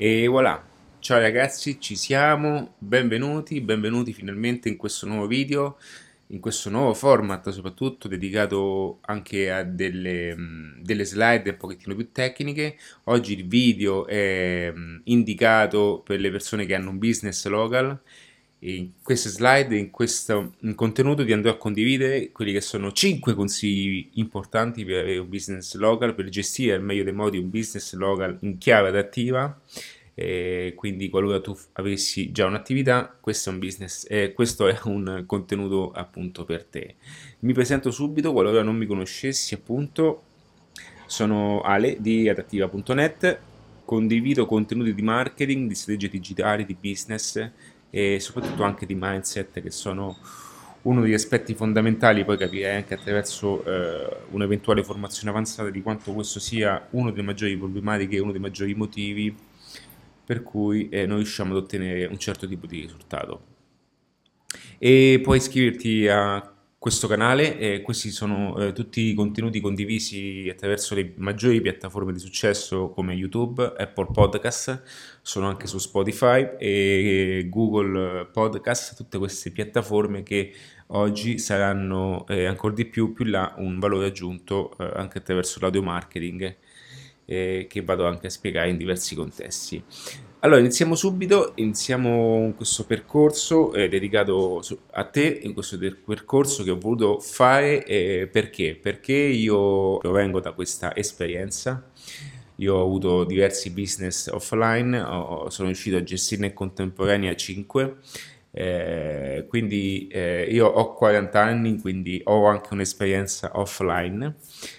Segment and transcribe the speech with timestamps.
[0.00, 0.64] E voilà,
[1.00, 5.76] ciao ragazzi, ci siamo, benvenuti, benvenuti finalmente in questo nuovo video,
[6.28, 10.36] in questo nuovo format soprattutto dedicato anche a delle,
[10.80, 12.78] delle slide un pochettino più tecniche.
[13.06, 14.72] Oggi il video è
[15.06, 18.00] indicato per le persone che hanno un business local
[18.60, 23.34] in queste slide, in questo in contenuto vi andrò a condividere quelli che sono 5
[23.34, 27.94] consigli importanti per avere un business local, per gestire al meglio dei modi un business
[27.94, 29.60] local in chiave adattiva.
[30.14, 35.22] Eh, quindi qualora tu avessi già un'attività, questo è un business, eh, questo è un
[35.26, 36.96] contenuto appunto per te.
[37.40, 40.24] Mi presento subito, qualora non mi conoscessi appunto,
[41.06, 43.38] sono Ale di adattiva.net,
[43.84, 47.50] condivido contenuti di marketing, di strategie digitali, di business
[47.90, 50.16] e soprattutto anche di mindset che sono
[50.82, 56.38] uno degli aspetti fondamentali, poi capirei anche attraverso eh, un'eventuale formazione avanzata di quanto questo
[56.38, 59.34] sia uno delle maggiori problematiche e uno dei maggiori motivi
[60.24, 63.44] per cui eh, noi riusciamo ad ottenere un certo tipo di risultato.
[64.78, 70.94] E puoi iscriverti a questo canale e questi sono eh, tutti i contenuti condivisi attraverso
[70.94, 74.82] le maggiori piattaforme di successo come YouTube, Apple Podcast,
[75.20, 80.54] sono anche su Spotify e Google Podcast, tutte queste piattaforme che
[80.88, 85.82] oggi saranno eh, ancora di più più là un valore aggiunto eh, anche attraverso l'audio
[85.82, 86.56] marketing
[87.24, 89.82] eh, che vado anche a spiegare in diversi contesti.
[90.40, 96.78] Allora, iniziamo subito, iniziamo questo percorso eh, dedicato a te, in questo percorso che ho
[96.78, 98.78] voluto fare, eh, perché?
[98.80, 101.90] Perché io provengo da questa esperienza,
[102.56, 107.96] io ho avuto diversi business offline, ho, sono riuscito a gestirne in contemporanea 5,
[108.52, 114.36] eh, quindi eh, io ho 40 anni, quindi ho anche un'esperienza offline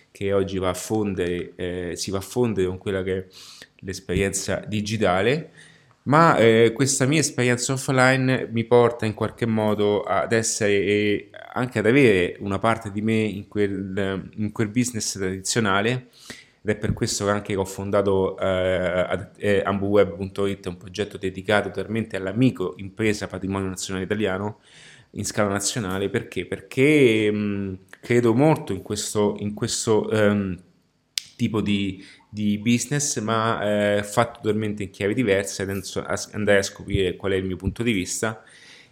[0.10, 3.28] che oggi va fondere, eh, si va a fondere con quella che
[3.82, 5.52] l'esperienza digitale,
[6.04, 11.80] ma eh, questa mia esperienza offline mi porta in qualche modo ad essere e anche
[11.80, 16.08] ad avere una parte di me in quel, in quel business tradizionale
[16.62, 22.18] ed è per questo che anche ho fondato eh, eh, ambuweb.it, un progetto dedicato totalmente
[22.18, 24.60] alla micro impresa patrimonio nazionale italiano
[25.12, 26.46] in scala nazionale, perché?
[26.46, 30.58] Perché mh, credo molto in questo, in questo um,
[31.36, 37.16] tipo di, di business, ma eh, fatto totalmente in chiave diverse, adesso andare a scoprire
[37.16, 38.44] qual è il mio punto di vista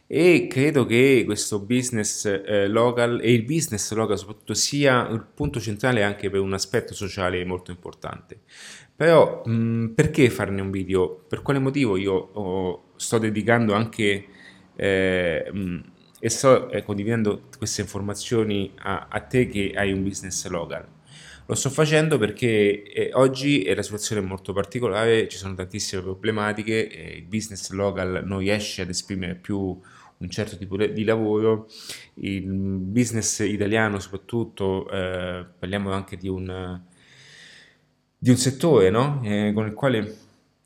[0.09, 5.59] e credo che questo business eh, local e il business local soprattutto sia il punto
[5.59, 8.39] centrale anche per un aspetto sociale molto importante.
[8.95, 11.09] Però mh, perché farne un video?
[11.27, 14.25] Per quale motivo io oh, sto dedicando anche
[14.75, 15.79] eh, mh,
[16.19, 20.96] e sto eh, condividendo queste informazioni a, a te che hai un business local?
[21.49, 26.89] Lo sto facendo perché eh, oggi la situazione è molto particolare, ci sono tantissime problematiche,
[26.89, 29.57] eh, il business local non riesce ad esprimere più
[30.19, 31.69] un certo tipo di lavoro,
[32.15, 36.81] il business italiano soprattutto, eh, parliamo anche di un,
[38.17, 39.21] di un settore no?
[39.23, 40.15] Eh, con il quale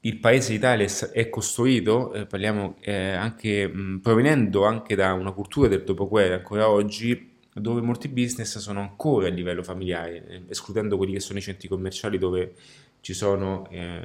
[0.02, 5.68] il paese Italia è costruito, eh, parliamo eh, anche mh, provenendo anche da una cultura
[5.68, 11.14] del dopoguerra ancora oggi, dove molti business sono ancora a livello familiare, eh, escludendo quelli
[11.14, 12.54] che sono i centri commerciali dove
[13.02, 14.02] ci sono eh,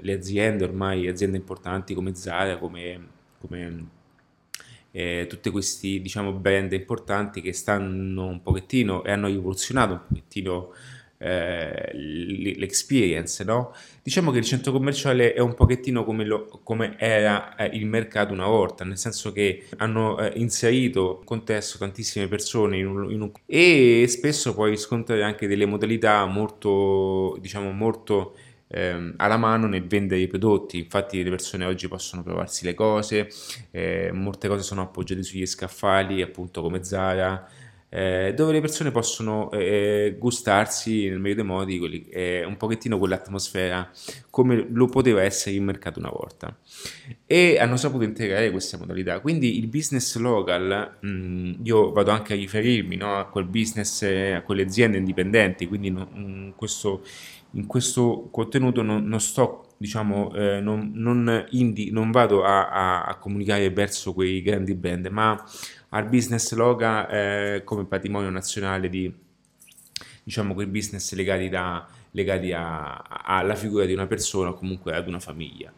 [0.00, 3.08] le aziende, ormai aziende importanti come Zara, come,
[3.40, 3.88] come
[4.92, 10.72] eh, tutti questi diciamo, brand importanti che stanno un pochettino e hanno rivoluzionato un pochettino
[11.18, 11.90] eh,
[12.56, 13.72] l'experience, no?
[14.02, 18.32] Diciamo che il centro commerciale è un pochettino come, lo, come era eh, il mercato
[18.32, 23.20] una volta, nel senso che hanno eh, inserito in contesto tantissime persone in un, in
[23.22, 28.34] un, e spesso puoi riscontrare anche delle modalità molto, diciamo, molto
[28.68, 30.78] ehm, alla mano nel vendere i prodotti.
[30.78, 33.28] Infatti le persone oggi possono provarsi le cose,
[33.70, 37.48] eh, molte cose sono appoggiate sugli scaffali, appunto come Zara
[37.96, 42.98] eh, dove le persone possono eh, gustarsi nel meglio dei modi quelli, eh, un pochettino
[42.98, 43.90] quell'atmosfera
[44.28, 46.54] come lo poteva essere il mercato una volta.
[47.24, 49.20] E hanno saputo integrare questa modalità.
[49.20, 54.02] Quindi il business local mh, mm, io vado anche a riferirmi no, a quel business
[54.02, 57.02] a quelle aziende indipendenti quindi no, in, questo,
[57.52, 63.04] in questo contenuto non, non sto diciamo, eh, non, non, indi, non, vado a, a,
[63.04, 65.42] a, comunicare verso quei grandi brand, ma
[65.96, 69.12] al business loga eh, come patrimonio nazionale di
[70.22, 75.08] diciamo quei business legati, da, legati a, alla figura di una persona o comunque ad
[75.08, 75.72] una famiglia.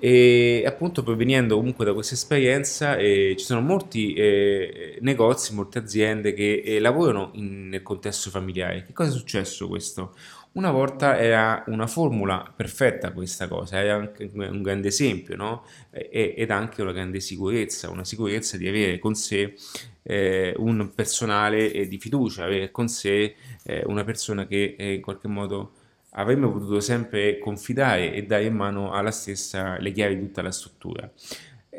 [0.00, 6.34] E appunto provenendo comunque da questa esperienza eh, ci sono molti eh, negozi, molte aziende
[6.34, 8.84] che eh, lavorano in, nel contesto familiare.
[8.84, 10.14] Che cosa è successo questo?
[10.52, 15.64] Una volta era una formula perfetta questa cosa, era anche un grande esempio, no?
[15.90, 19.54] ed anche una grande sicurezza, una sicurezza di avere con sé
[20.02, 25.28] eh, un personale di fiducia, avere con sé eh, una persona che eh, in qualche
[25.28, 25.72] modo
[26.12, 30.50] avremmo potuto sempre confidare e dare in mano alla stessa le chiavi di tutta la
[30.50, 31.08] struttura.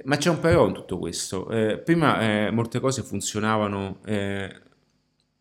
[0.04, 1.50] Ma c'è un però in tutto questo.
[1.50, 4.50] Eh, prima eh, molte cose funzionavano eh,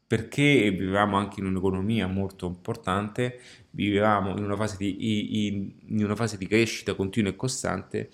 [0.09, 3.41] perché vivevamo anche in un'economia molto importante,
[3.73, 5.47] vivevamo in una, fase di,
[5.87, 8.09] in una fase di crescita continua e costante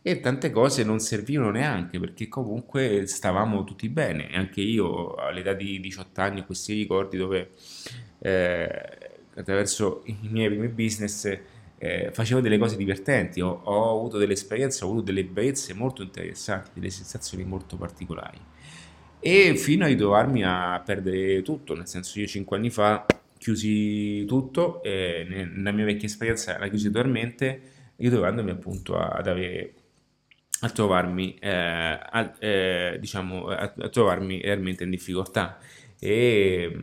[0.00, 4.30] e tante cose non servivano neanche perché comunque stavamo tutti bene.
[4.32, 7.50] Anche io all'età di 18 anni ho questi ricordi dove
[8.20, 8.98] eh,
[9.34, 11.38] attraverso i miei primi business
[11.78, 16.02] eh, facevo delle cose divertenti, ho, ho, avuto delle esperienze, ho avuto delle bellezze molto
[16.02, 18.38] interessanti, delle sensazioni molto particolari.
[19.18, 23.04] E fino a ritrovarmi a perdere tutto, nel senso io cinque anni fa
[23.38, 27.60] chiusi tutto, e nella mia vecchia esperienza la chiusi totalmente,
[27.96, 29.74] ritrovandomi appunto ad avere
[30.60, 35.58] a trovarmi, eh, a, eh, diciamo, a, a trovarmi realmente in difficoltà.
[35.98, 36.78] E,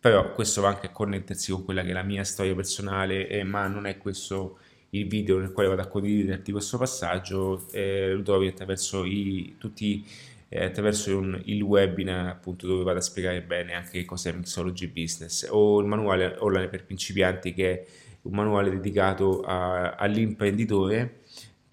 [0.00, 3.44] però questo va anche a connettersi con quella che è la mia storia personale, eh,
[3.44, 4.58] ma non è questo
[4.90, 10.04] il video nel quale vado a condividerti questo passaggio, eh, lo trovi attraverso i, tutti
[10.48, 14.88] eh, attraverso un, il webinar appunto dove vado a spiegare bene anche che cos'è Mixology
[14.88, 15.46] Business.
[15.50, 17.86] O il manuale online per principianti che è
[18.22, 21.20] un manuale dedicato all'imprenditore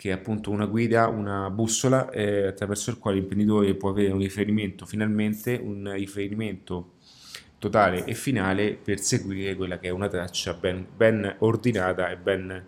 [0.01, 4.17] che è appunto una guida, una bussola eh, attraverso il quale l'imprenditore può avere un
[4.17, 6.93] riferimento, finalmente un riferimento
[7.59, 12.65] totale e finale per seguire quella che è una traccia ben, ben ordinata e ben,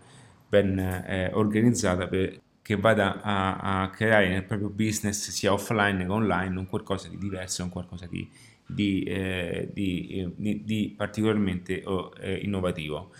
[0.47, 6.09] ben eh, organizzata per, che vada a, a, creare nel proprio business sia offline che
[6.09, 8.27] online un qualcosa di diverso, un qualcosa di,
[8.65, 13.11] di, eh, di, eh, di particolarmente oh, eh, innovativo.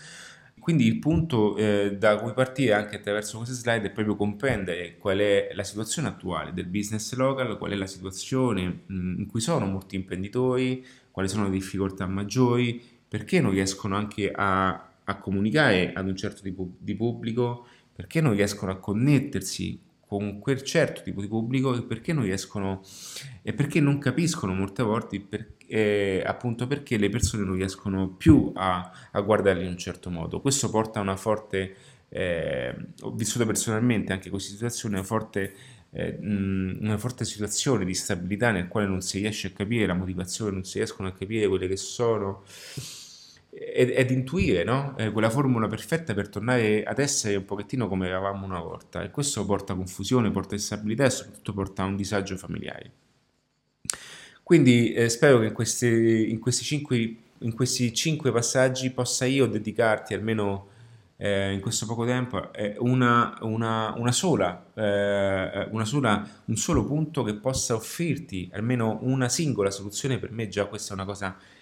[0.58, 5.18] Quindi il punto eh, da cui partire anche attraverso queste slide è proprio comprendere qual
[5.18, 9.66] è la situazione attuale del business local, qual è la situazione mh, in cui sono
[9.66, 16.08] molti imprenditori, quali sono le difficoltà maggiori, perché non riescono anche a, a comunicare ad
[16.08, 21.28] un certo tipo di pubblico, perché non riescono a connettersi con quel certo tipo di
[21.28, 22.82] pubblico e perché non riescono
[23.42, 28.52] e perché non capiscono molte volte per, eh, appunto perché le persone non riescono più
[28.54, 30.40] a, a, guardarli in un certo modo.
[30.40, 31.74] Questo porta a una forte,
[32.08, 35.54] eh, ho vissuto personalmente anche questa situazione, una forte,
[35.90, 40.52] eh, una forte situazione di stabilità nel quale non si riesce a capire la motivazione,
[40.52, 42.44] non si riescono a capire quelle che sono
[43.56, 44.96] ed, ed intuire no?
[44.98, 49.10] eh, quella formula perfetta per tornare ad essere un pochettino come eravamo una volta e
[49.10, 52.90] questo porta confusione, porta instabilità e soprattutto porta a un disagio familiare.
[54.42, 59.46] Quindi eh, spero che in questi, in, questi cinque, in questi, cinque, passaggi possa io
[59.46, 60.68] dedicarti almeno
[61.16, 66.84] eh, in questo poco tempo eh, una, una, una, sola, eh, una sola, un solo
[66.84, 70.18] punto che possa offrirti almeno una singola soluzione.
[70.18, 71.53] Per me già questa è una cosa importante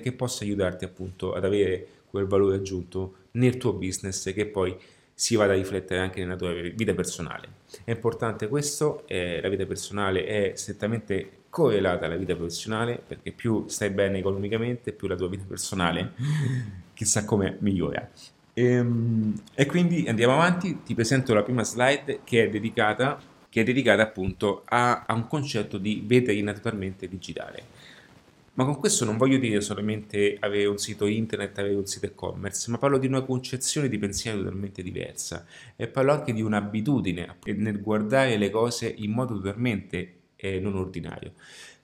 [0.00, 4.76] che possa aiutarti appunto ad avere quel valore aggiunto nel tuo business che poi
[5.12, 7.48] si vada a riflettere anche nella tua vita personale.
[7.82, 13.66] È importante questo, eh, la vita personale è strettamente correlata alla vita professionale perché più
[13.66, 16.12] stai bene economicamente più la tua vita personale
[16.94, 18.08] chissà come migliora.
[18.52, 23.62] E, ehm, e quindi andiamo avanti, ti presento la prima slide che è dedicata, che
[23.62, 27.64] è dedicata appunto a, a un concetto di vetrina totalmente digitale.
[28.56, 32.70] Ma con questo non voglio dire solamente avere un sito internet, avere un sito e-commerce,
[32.70, 35.44] ma parlo di una concezione di pensiero totalmente diversa
[35.76, 41.34] e parlo anche di un'abitudine nel guardare le cose in modo totalmente eh, non ordinario.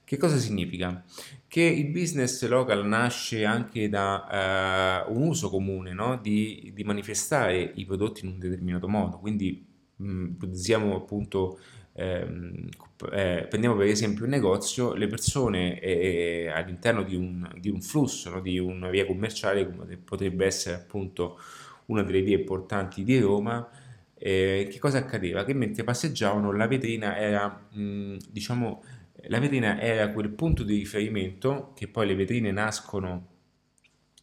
[0.03, 1.03] Che cosa significa?
[1.47, 6.17] Che il business local nasce anche da uh, un uso comune no?
[6.19, 9.63] di, di, manifestare i prodotti in un determinato modo, quindi
[9.95, 11.59] mh, usiamo appunto
[11.95, 12.69] Ehm,
[13.11, 18.29] eh, prendiamo per esempio un negozio, le persone eh, all'interno di un, di un flusso,
[18.29, 21.39] no, di una via commerciale, come potrebbe essere appunto
[21.87, 23.69] una delle vie importanti di Roma,
[24.15, 25.43] eh, che cosa accadeva?
[25.43, 28.83] Che mentre passeggiavano la vetrina era, mh, diciamo,
[29.27, 33.27] la vetrina era quel punto di riferimento che poi le vetrine nascono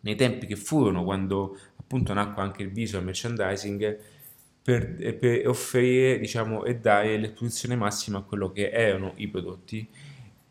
[0.03, 3.99] nei tempi che furono quando appunto nacque anche il visual merchandising
[4.71, 9.87] per, per offrire diciamo, e dare l'esposizione massima a quello che erano i prodotti.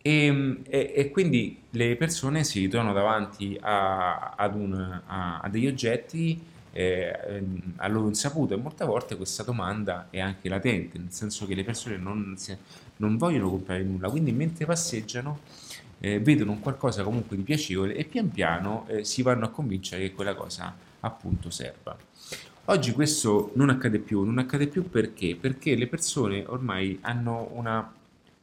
[0.02, 4.74] E, e, e, quindi le persone si ritrovano davanti a, un,
[5.06, 7.12] a, a, degli oggetti eh,
[7.78, 11.64] a loro insaputa e molte volte questa domanda è anche latente, nel senso che le
[11.64, 12.56] persone non, si,
[12.98, 15.40] non vogliono comprare nulla, quindi mentre passeggiano
[16.00, 20.14] eh, vedono qualcosa comunque di piacevole e pian piano eh, si vanno a convincere che
[20.14, 21.98] quella cosa appunto serva.
[22.72, 25.36] Oggi questo non accade più, non accade più perché?
[25.36, 27.92] Perché le persone ormai hanno una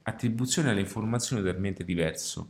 [0.03, 2.49] attribuzione alle informazioni totalmente diverso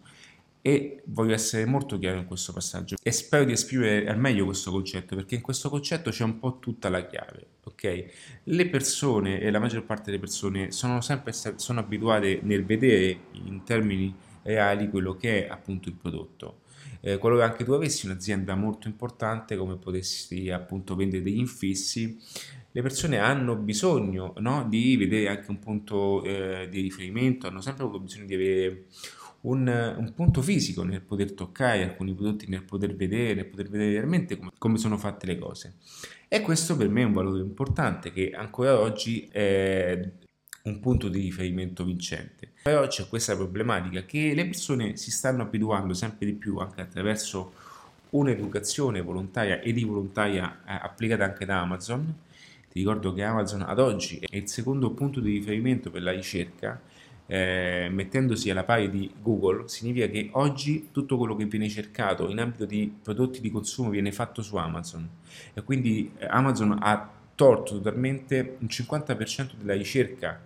[0.62, 4.70] e voglio essere molto chiaro in questo passaggio e spero di esprimere al meglio questo
[4.70, 8.04] concetto perché in questo concetto c'è un po' tutta la chiave, ok?
[8.44, 13.64] Le persone e la maggior parte delle persone sono sempre sono abituate nel vedere in
[13.64, 14.14] termini
[14.44, 16.60] reali quello che è appunto il prodotto.
[17.00, 22.18] Eh, qualora anche tu avessi un'azienda molto importante come potessi appunto vendere degli infissi,
[22.76, 27.84] le persone hanno bisogno no, di vedere anche un punto eh, di riferimento, hanno sempre
[27.84, 28.84] avuto bisogno di avere
[29.42, 33.92] un, un, punto fisico nel poter toccare alcuni prodotti, nel poter vedere, nel poter vedere
[33.92, 35.76] veramente come, come sono fatte le cose.
[36.28, 39.98] E questo per me è un valore importante che ancora oggi è
[40.66, 42.48] un punto di riferimento vincente.
[42.62, 47.52] Però c'è questa problematica che le persone si stanno abituando sempre di più anche attraverso
[48.10, 52.14] un'educazione volontaria e di volontaria eh, applicata anche da Amazon.
[52.70, 56.80] Ti ricordo che Amazon ad oggi è il secondo punto di riferimento per la ricerca
[57.26, 62.38] eh, mettendosi alla pari di Google, significa che oggi tutto quello che viene cercato in
[62.38, 65.08] ambito di prodotti di consumo viene fatto su Amazon
[65.52, 70.40] e quindi eh, Amazon ha tolto totalmente un 50% della ricerca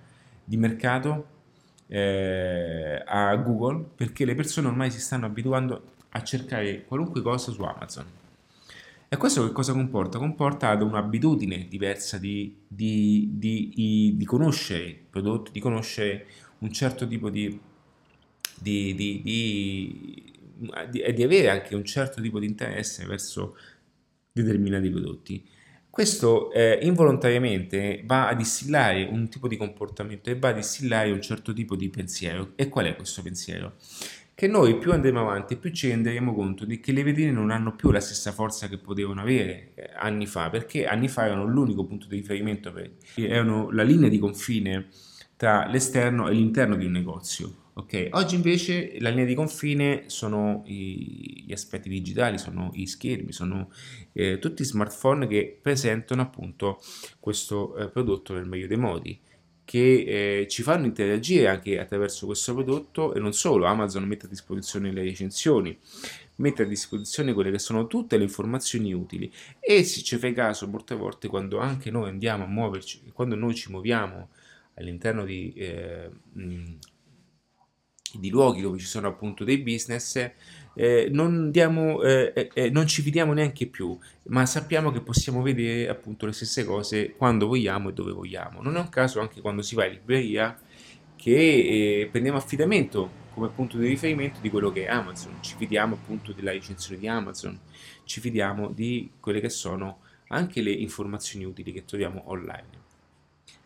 [0.51, 1.27] di mercato
[1.87, 7.63] eh, a Google perché le persone ormai si stanno abituando a cercare qualunque cosa su
[7.63, 8.05] Amazon.
[9.09, 10.19] E questo che cosa comporta?
[10.19, 16.27] Comporta ad un'abitudine diversa di, di, di, di conoscere i prodotti, di conoscere
[16.59, 17.61] un certo tipo di,
[18.61, 18.95] di,
[20.91, 23.57] di avere anche un certo tipo di interesse verso
[24.33, 25.49] determinati prodotti.
[25.91, 31.21] Questo eh, involontariamente va a distillare un tipo di comportamento e va a distillare un
[31.21, 32.53] certo tipo di pensiero.
[32.55, 33.75] E qual è questo pensiero?
[34.33, 37.75] Che noi più andremo avanti, più ci renderemo conto di che le vetrine non hanno
[37.75, 41.85] più la stessa forza che potevano avere eh, anni fa, perché anni fa erano l'unico
[41.85, 44.87] punto di riferimento, per, erano la linea di confine
[45.37, 47.70] tra l'esterno e l'interno di un negozio.
[47.81, 48.09] Okay.
[48.13, 53.73] Oggi invece la linea di confine sono gli aspetti digitali, sono i schermi, sono
[54.13, 56.79] eh, tutti i smartphone che presentano appunto
[57.19, 59.19] questo eh, prodotto nel meglio dei modi
[59.65, 64.29] che eh, ci fanno interagire anche attraverso questo prodotto e non solo, Amazon mette a
[64.29, 65.79] disposizione le recensioni,
[66.37, 70.67] mette a disposizione quelle che sono tutte le informazioni utili e se ci fai caso
[70.69, 74.29] molte volte quando anche noi andiamo a muoverci, quando noi ci muoviamo
[74.75, 76.11] all'interno di, eh,
[78.19, 80.31] di, luoghi dove ci sono appunto dei business,
[80.75, 85.43] eh, non, diamo, eh, eh, eh, non, ci fidiamo neanche più, ma sappiamo che possiamo
[85.43, 88.63] vedere appunto le stesse cose quando vogliamo e dove vogliamo.
[88.63, 90.59] Non è un caso anche quando si va in libreria
[91.17, 95.95] che eh, prendiamo affidamento come punto di riferimento di quello che è Amazon, ci fidiamo
[95.95, 97.59] appunto della recensione di Amazon,
[98.05, 102.79] ci fidiamo di quelle che sono anche le informazioni utili che troviamo online.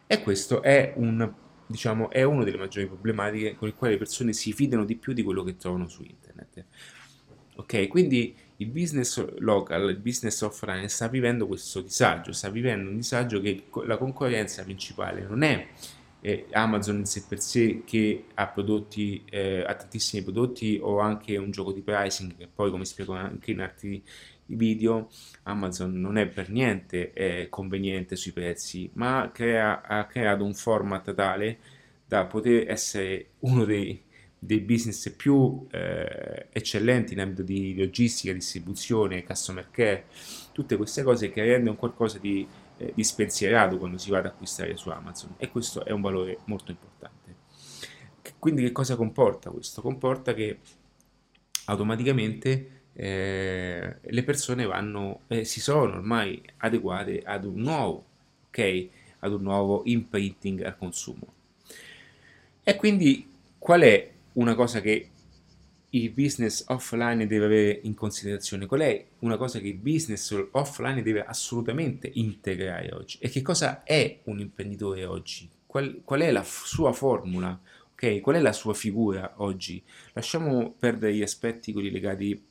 [0.07, 1.33] E questo è, un,
[1.67, 5.13] diciamo, è una delle maggiori problematiche con le quali le persone si fidano di più
[5.13, 6.65] di quello che trovano su internet.
[7.57, 12.97] Ok, quindi il business local, il business offline sta vivendo questo disagio, sta vivendo un
[12.97, 15.69] disagio che la concorrenza principale non è
[16.21, 21.37] eh, Amazon in sé per sé che ha prodotti, eh, ha tantissimi prodotti o anche
[21.37, 24.03] un gioco di pricing che poi come spiego anche in altri
[24.47, 25.11] video,
[25.45, 31.15] Amazon non è per niente eh, conveniente sui prezzi, ma crea, ha creato un format
[31.15, 31.59] tale
[32.07, 34.03] da poter essere uno dei,
[34.39, 40.05] dei business più eh, eccellenti in ambito di logistica, distribuzione, customer care,
[40.53, 42.47] tutte queste cose che rendono qualcosa di,
[42.77, 46.71] eh, di quando si va ad acquistare su Amazon e questo è un valore molto
[46.71, 47.13] importante.
[48.39, 49.81] Quindi che cosa comporta questo?
[49.81, 50.59] Comporta che
[51.67, 58.05] automaticamente eh, le persone vanno, eh, si sono ormai adeguate ad un nuovo,
[58.49, 58.89] ok?
[59.21, 61.33] Ad un nuovo imprinting al consumo.
[62.63, 65.11] E quindi qual è una cosa che
[65.91, 68.67] il business offline deve avere in considerazione?
[68.67, 73.19] Qual è una cosa che il business offline deve assolutamente integrare oggi?
[73.21, 75.49] E che cosa è un imprenditore oggi?
[75.67, 77.59] Qual, qual è la f- sua formula?
[77.93, 78.21] Okay?
[78.21, 79.83] Qual è la sua figura oggi?
[80.13, 82.43] Lasciamo perdere gli aspetti quelli legati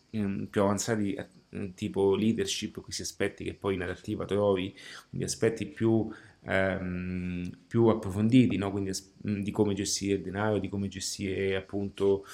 [0.50, 4.75] Più avanzati eh, tipo leadership, questi aspetti che poi in adattiva trovi,
[5.10, 6.08] quindi aspetti più,
[6.43, 8.70] ehm, più approfonditi, no?
[8.70, 12.25] quindi di come gestire il denaro, di come gestire appunto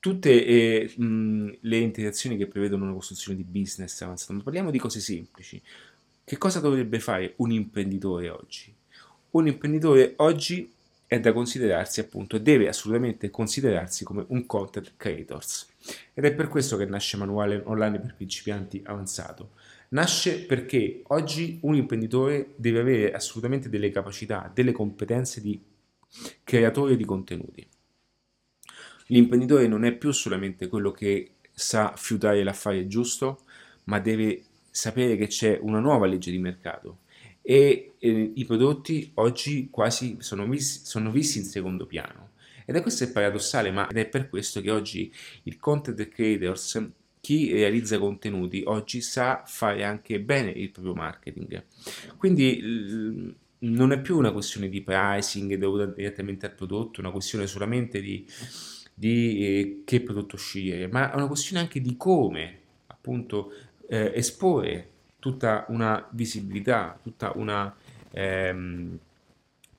[0.00, 4.78] tutte eh, mh, le interazioni che prevedono una costruzione di business avanzato, ma parliamo di
[4.78, 5.60] cose semplici.
[6.24, 8.74] Che cosa dovrebbe fare un imprenditore oggi?
[9.32, 10.72] Un imprenditore oggi
[11.06, 15.68] è da considerarsi appunto, deve assolutamente considerarsi come un content creators.
[16.14, 19.52] Ed è per questo che nasce Manuale Online per principianti avanzato.
[19.90, 25.60] Nasce perché oggi un imprenditore deve avere assolutamente delle capacità, delle competenze di
[26.42, 27.66] creatore di contenuti.
[29.08, 33.42] L'imprenditore non è più solamente quello che sa fiutare l'affare giusto,
[33.84, 37.00] ma deve sapere che c'è una nuova legge di mercato
[37.46, 42.23] e eh, i prodotti oggi quasi sono, visti, sono visti in secondo piano.
[42.64, 45.12] Ed è questo è paradossale, ma è per questo che oggi
[45.44, 46.90] il content creators,
[47.20, 51.64] chi realizza contenuti, oggi sa fare anche bene il proprio marketing.
[52.16, 58.00] Quindi non è più una questione di pricing dovuta direttamente al prodotto, una questione solamente
[58.00, 58.26] di,
[58.92, 63.52] di eh, che prodotto scegliere, ma è una questione anche di come appunto
[63.88, 67.74] eh, esporre tutta una visibilità, tutta una,
[68.10, 68.98] ehm,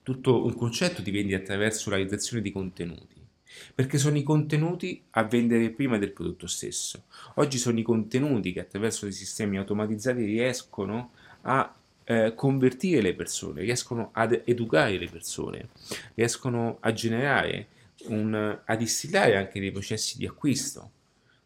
[0.05, 3.15] tutto un concetto di vendita attraverso la realizzazione di contenuti.
[3.73, 7.05] Perché sono i contenuti a vendere prima del prodotto stesso.
[7.35, 13.61] Oggi sono i contenuti che attraverso dei sistemi automatizzati riescono a eh, convertire le persone,
[13.61, 15.69] riescono ad educare le persone,
[16.13, 17.67] riescono a generare,
[18.09, 20.91] un, a distillare anche dei processi di acquisto.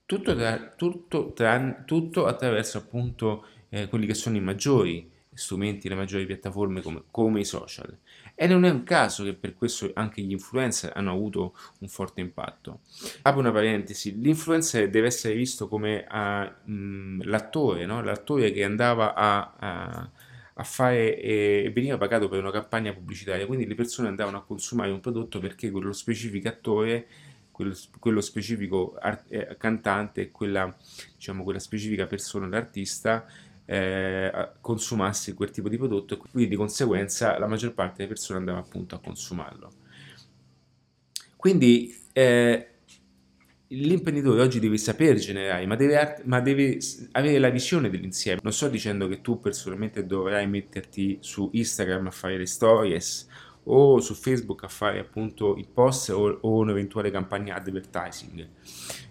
[0.05, 5.95] Tutto, tra, tutto, tra, tutto attraverso appunto eh, quelli che sono i maggiori strumenti, le
[5.95, 7.97] maggiori piattaforme come, come, i social.
[8.41, 12.21] E non è un caso che per questo anche gli influencer hanno avuto un forte
[12.21, 12.79] impatto.
[13.23, 18.01] Apro una parentesi, l'influencer deve essere visto come uh, mh, l'attore, no?
[18.01, 20.09] l'attore che andava a, a,
[20.53, 24.43] a fare e eh, veniva pagato per una campagna pubblicitaria, quindi le persone andavano a
[24.45, 27.07] consumare un prodotto perché quello specifico attore
[27.59, 30.73] quello, quello specifico art, eh, cantante, quella,
[31.13, 33.25] diciamo, quella specifica persona, l'artista,
[33.71, 38.39] eh, consumasse quel tipo di prodotto e quindi di conseguenza la maggior parte delle persone
[38.39, 39.71] andava appunto a consumarlo.
[41.35, 42.67] Quindi eh,
[43.67, 46.79] l'imprenditore oggi deve saper generare, ma deve, ma deve,
[47.11, 48.39] avere la visione dell'insieme.
[48.41, 53.27] Non sto dicendo che tu personalmente dovrai metterti su Instagram a fare le stories
[53.63, 58.47] o su Facebook a fare appunto il post o, o un'eventuale campagna advertising.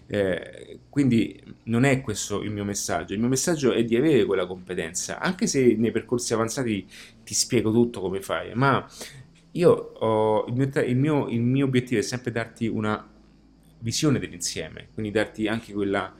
[0.07, 4.47] Eh, quindi non è questo il mio messaggio, il mio messaggio è di avere quella
[4.47, 6.87] competenza, anche se nei percorsi avanzati
[7.23, 8.85] ti spiego tutto come fare, ma
[9.51, 13.07] io ho, il, mio, il, mio, il mio obiettivo è sempre darti una
[13.79, 16.13] visione dell'insieme, quindi darti anche quella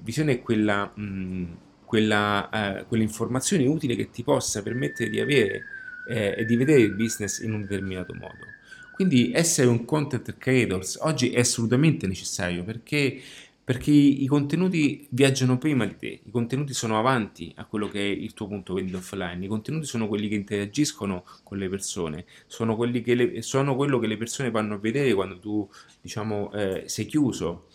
[0.00, 5.62] visione e quella, mh, quella, uh, quell'informazione utile che ti possa permettere di avere
[6.08, 8.54] eh, e di vedere il business in un determinato modo.
[8.96, 13.20] Quindi essere un content creator oggi è assolutamente necessario perché,
[13.62, 18.04] perché i, contenuti viaggiano prima di te, i contenuti sono avanti a quello che è
[18.04, 22.82] il tuo punto vendita offline, i contenuti sono quelli che interagiscono con le persone, sono,
[22.82, 25.68] le, sono quello che le persone vanno a vedere quando tu
[26.00, 27.66] diciamo, eh, sei chiuso.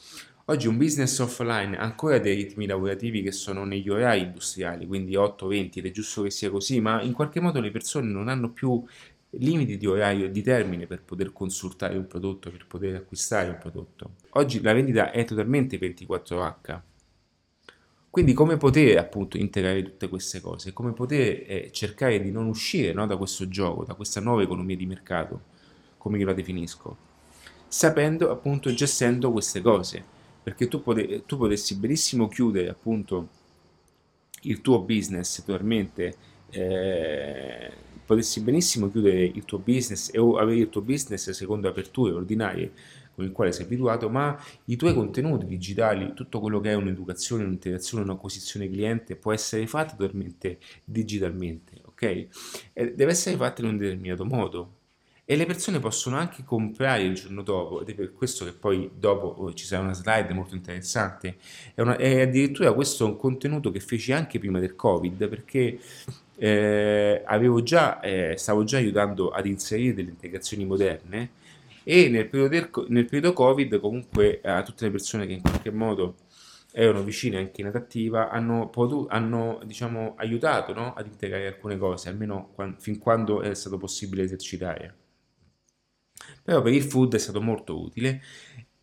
[0.51, 5.13] Oggi un business offline ha ancora dei ritmi lavorativi che sono negli orari industriali, quindi
[5.13, 8.51] 8-20, ed è giusto che sia così, ma in qualche modo le persone non hanno
[8.51, 8.83] più
[9.29, 13.59] limiti di orario e di termine per poter consultare un prodotto, per poter acquistare un
[13.59, 14.15] prodotto.
[14.31, 16.81] Oggi la vendita è totalmente 24H.
[18.09, 22.91] Quindi come poter appunto integrare tutte queste cose, come poter eh, cercare di non uscire
[22.91, 25.43] no, da questo gioco, da questa nuova economia di mercato,
[25.97, 26.97] come io la definisco,
[27.69, 33.27] sapendo appunto gestendo queste cose, perché tu, pote, tu potessi benissimo chiudere appunto
[34.43, 36.15] il tuo business attualmente
[36.49, 37.71] eh,
[38.05, 42.71] potessi benissimo chiudere il tuo business o avere il tuo business secondo aperture ordinarie
[43.13, 47.43] con il quale sei abituato, ma i tuoi contenuti digitali, tutto quello che è un'educazione,
[47.43, 52.03] un'interazione, un'acquisizione cliente può essere fatto totalmente digitalmente, ok?
[52.73, 54.79] E deve essere fatto in un determinato modo.
[55.31, 58.91] E le persone possono anche comprare il giorno dopo, ed è per questo che poi
[58.93, 61.37] dopo oh, ci sarà una slide molto interessante.
[61.73, 65.79] È, è addirittura questo un contenuto che feci anche prima del Covid, perché
[66.35, 67.23] eh,
[67.63, 71.29] già, eh, stavo già aiutando ad inserire delle integrazioni moderne
[71.85, 75.71] e nel periodo, del, nel periodo Covid comunque a tutte le persone che in qualche
[75.71, 76.15] modo
[76.73, 80.93] erano vicine anche in adattiva hanno, potuto, hanno diciamo, aiutato no?
[80.93, 85.00] ad integrare alcune cose, almeno quando, fin quando è stato possibile esercitare.
[86.43, 88.21] Però per il food è stato molto utile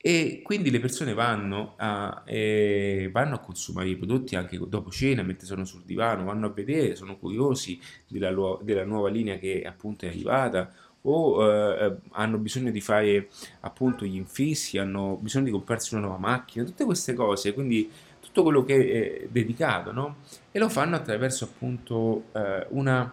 [0.01, 5.23] e quindi le persone vanno a, eh, vanno a, consumare i prodotti anche dopo cena,
[5.23, 10.07] mentre sono sul divano, vanno a vedere, sono curiosi della, della nuova linea che appunto
[10.07, 10.73] è arrivata
[11.03, 13.29] o eh, hanno bisogno di fare
[13.61, 18.43] appunto gli infissi, hanno bisogno di comprarsi una nuova macchina, tutte queste cose, quindi tutto
[18.43, 20.17] quello che è dedicato, no?
[20.51, 23.13] E lo fanno attraverso appunto eh, una,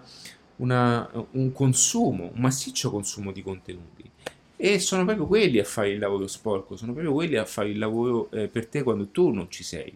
[0.58, 4.12] una, un consumo, un massiccio consumo di contenuti.
[4.58, 7.78] E sono proprio quelli a fare il lavoro sporco, sono proprio quelli a fare il
[7.78, 9.96] lavoro eh, per te quando tu non ci sei.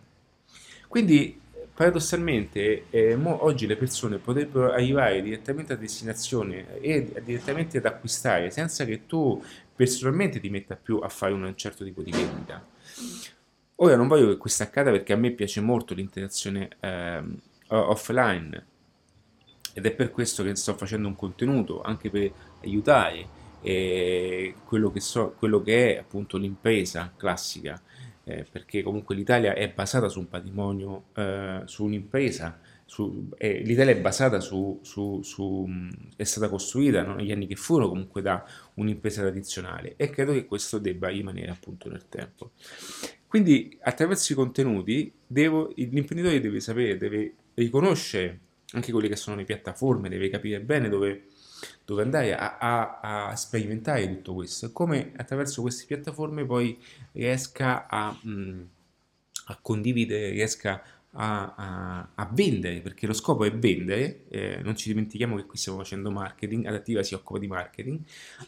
[0.87, 1.39] Quindi,
[1.73, 8.83] paradossalmente, eh, oggi le persone potrebbero arrivare direttamente a destinazione e direttamente ad acquistare senza
[8.85, 9.41] che tu
[9.75, 12.65] personalmente ti metta più a fare un certo tipo di vendita.
[13.81, 17.23] Ora non voglio che questo accada perché a me piace molto l'interazione eh,
[17.67, 18.65] offline
[19.73, 22.29] ed è per questo che sto facendo un contenuto anche per
[22.61, 27.81] aiutare eh, quello, che so, quello che è appunto l'impresa classica
[28.23, 33.93] eh, perché comunque l'Italia è basata su un patrimonio, eh, su un'impresa su, eh, l'Italia
[33.93, 35.69] è basata su, su, su,
[36.15, 38.43] è stata costruita no, negli anni che furono comunque da
[38.75, 42.51] un'impresa tradizionale e credo che questo debba rimanere appunto nel tempo.
[43.27, 48.39] Quindi attraverso i contenuti devo, l'imprenditore deve sapere, deve riconoscere
[48.71, 51.25] anche quelle che sono le piattaforme, deve capire bene dove,
[51.85, 56.77] dove andare a, a, a, sperimentare tutto questo e come attraverso queste piattaforme poi
[57.13, 58.67] riesca a, mh,
[59.45, 60.81] a condividere, riesca
[61.13, 65.79] a, a, vendere, perché lo scopo è vendere, eh, non ci dimentichiamo che qui stiamo
[65.79, 67.99] facendo marketing, Adattiva si occupa di marketing,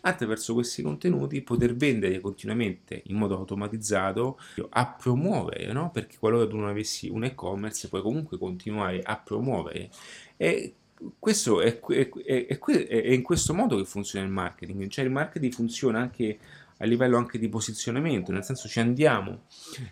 [0.02, 5.90] attraverso questi contenuti poter vendere continuamente in modo automatizzato, a promuovere, no?
[5.90, 9.90] perché qualora tu non avessi un e-commerce puoi comunque continuare a promuovere.
[10.38, 10.76] E
[11.18, 15.54] questo è, è, è, è, in questo modo che funziona il marketing, cioè il marketing
[15.54, 16.38] funziona anche
[16.78, 19.44] a livello anche di posizionamento, nel senso ci andiamo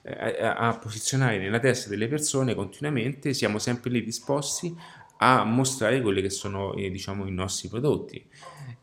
[0.02, 4.76] eh, a, a posizionare nella testa delle persone continuamente, siamo sempre lì disposti
[5.22, 8.26] a mostrare quelli che sono eh, diciamo, i nostri prodotti.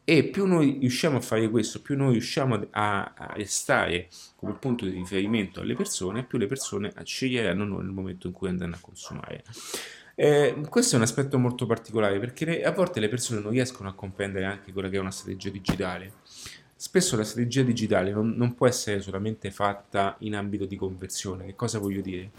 [0.09, 4.85] E più noi riusciamo a fare questo, più noi riusciamo a, a restare come punto
[4.85, 8.81] di riferimento alle persone, più le persone sceglieranno noi nel momento in cui andranno a
[8.81, 9.43] consumare.
[10.19, 13.93] Eh, questo è un aspetto molto particolare perché a volte le persone non riescono a
[13.93, 16.13] comprendere anche quella che è una strategia digitale.
[16.75, 21.45] Spesso la strategia digitale non, non, può essere solamente fatta in ambito di conversione.
[21.45, 22.31] Che cosa voglio dire?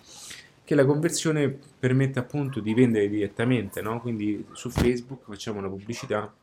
[0.64, 4.02] Che la conversione permette appunto di vendere direttamente, no?
[4.02, 6.34] quindi su Facebook facciamo una pubblicità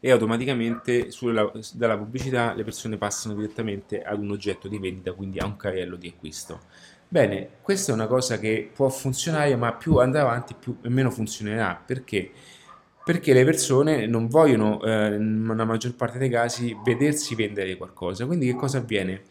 [0.00, 5.38] e automaticamente sulla, dalla pubblicità le persone passano direttamente ad un oggetto di vendita, quindi
[5.38, 6.60] a un carrello di acquisto.
[7.12, 11.82] Bene, questa è una cosa che può funzionare, ma più andrà avanti, più meno funzionerà.
[11.84, 12.30] Perché?
[13.10, 18.24] perché le persone non vogliono, eh, nella maggior parte dei casi, vedersi vendere qualcosa.
[18.24, 19.22] Quindi che cosa avviene?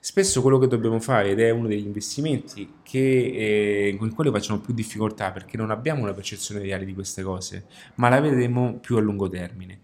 [0.00, 4.30] Spesso quello che dobbiamo fare, ed è uno degli investimenti che, eh, con i quali
[4.30, 7.66] facciamo più difficoltà perché non abbiamo una percezione reale di queste cose,
[7.96, 9.80] ma la vedremo più a lungo termine,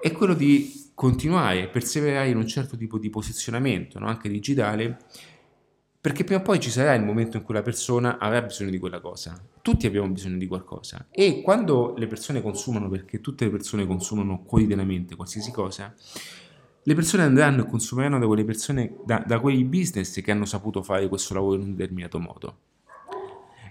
[0.00, 4.06] è quello di continuare perseverare in un certo tipo di posizionamento, no?
[4.06, 4.98] anche digitale,
[6.06, 8.78] perché prima o poi ci sarà il momento in cui la persona avrà bisogno di
[8.78, 9.36] quella cosa.
[9.60, 14.44] Tutti abbiamo bisogno di qualcosa e quando le persone consumano, perché tutte le persone consumano
[14.44, 15.92] quotidianamente qualsiasi cosa,
[16.80, 20.80] le persone andranno e consumeranno da quelle persone, da, da quei business che hanno saputo
[20.80, 22.56] fare questo lavoro in un determinato modo.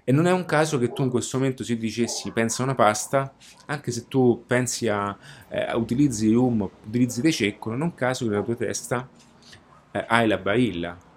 [0.03, 2.75] E non è un caso che tu in questo momento se dicessi pensa a una
[2.75, 3.33] pasta,
[3.67, 5.17] anche se tu pensi a,
[5.47, 9.07] eh, utilizzi rum, utilizzi dei cecco, non è un caso che nella tua testa
[9.91, 11.13] eh, hai la barilla,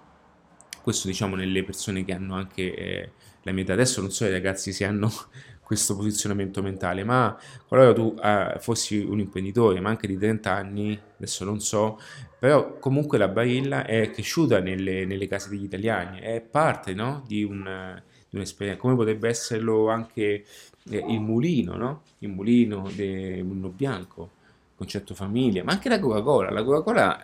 [0.89, 3.11] questo diciamo nelle persone che hanno anche eh,
[3.43, 5.11] la mia età, adesso non so i ragazzi se hanno
[5.61, 10.99] questo posizionamento mentale, ma qualora tu eh, fossi un imprenditore, ma anche di 30 anni,
[11.17, 11.99] adesso non so,
[12.39, 17.23] però comunque la barilla è cresciuta nelle, nelle case degli italiani, è parte no?
[17.27, 20.43] di, un, di un'esperienza, come potrebbe esserlo anche
[20.89, 22.01] eh, il mulino, no?
[22.19, 24.31] il mulino del mulino bianco,
[24.79, 26.49] concetto famiglia, ma anche la Coca-Cola.
[26.51, 27.19] La Coca-Cola,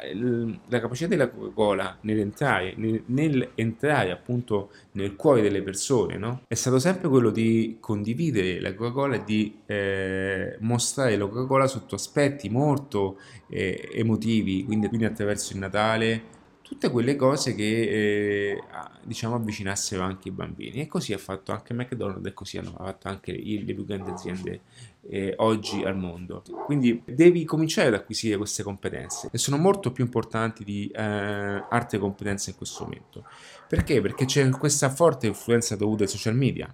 [0.67, 6.41] la capacità della Coca-Cola nell'entrare, nel, nell'entrare appunto nel cuore delle persone, no?
[6.47, 11.95] È stato sempre quello di condividere la Coca-Cola e di eh, mostrare la Coca-Cola sotto
[11.95, 16.34] aspetti molto eh, emotivi, quindi, quindi attraverso il Natale,
[16.65, 18.63] tutte quelle cose che eh,
[19.03, 20.81] diciamo avvicinassero anche i bambini.
[20.81, 24.61] E così ha fatto anche McDonald's e così hanno fatto anche le, più grandi aziende
[25.07, 26.41] eh, oggi al mondo.
[26.65, 31.99] Quindi devi cominciare ad acquisire queste competenze e sono molto più importanti di eh, altre
[31.99, 33.25] competenze in questo momento.
[33.67, 34.01] Perché?
[34.01, 36.73] perché c'è questa forte influenza dovuta ai social media.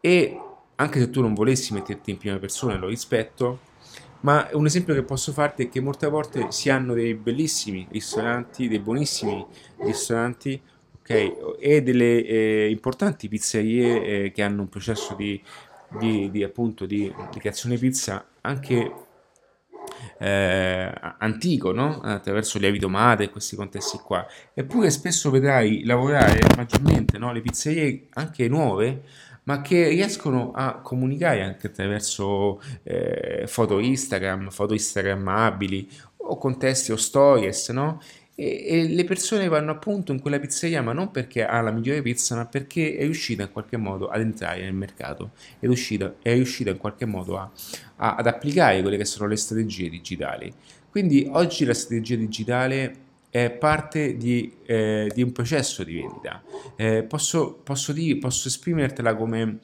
[0.00, 0.40] E
[0.76, 3.68] anche se tu non volessi metterti in prima persona lo rispetto
[4.20, 8.68] ma un esempio che posso farti è che molte volte si hanno dei bellissimi ristoranti,
[8.68, 9.46] dei buonissimi
[9.78, 10.60] ristoranti,
[11.00, 15.40] ok, e delle eh, importanti pizzerie eh, che hanno un processo di,
[15.98, 18.92] di, di appunto di, di creazione pizza anche
[20.18, 22.00] eh, antico, no?
[22.02, 24.26] attraverso lievito madre e questi contesti qua.
[24.52, 27.32] Eppure spesso vedrai lavorare maggiormente no?
[27.32, 29.02] le pizzerie anche nuove
[29.50, 36.96] ma che riescono a comunicare anche attraverso eh, foto Instagram, foto Instagrammabili o contesti o
[36.96, 38.00] stories, no?
[38.36, 42.00] E, e, le persone vanno appunto in quella pizzeria ma non perché ha la migliore
[42.00, 46.32] pizza ma perché è riuscita in qualche modo ad entrare nel mercato è riuscita, è
[46.32, 47.50] riuscita in qualche modo a,
[47.96, 50.50] a, ad applicare quelle che sono le strategie digitali
[50.90, 56.42] quindi oggi la strategia digitale è parte di, eh, di un processo di vendita
[56.76, 59.60] eh, posso, posso, dire, posso esprimertela come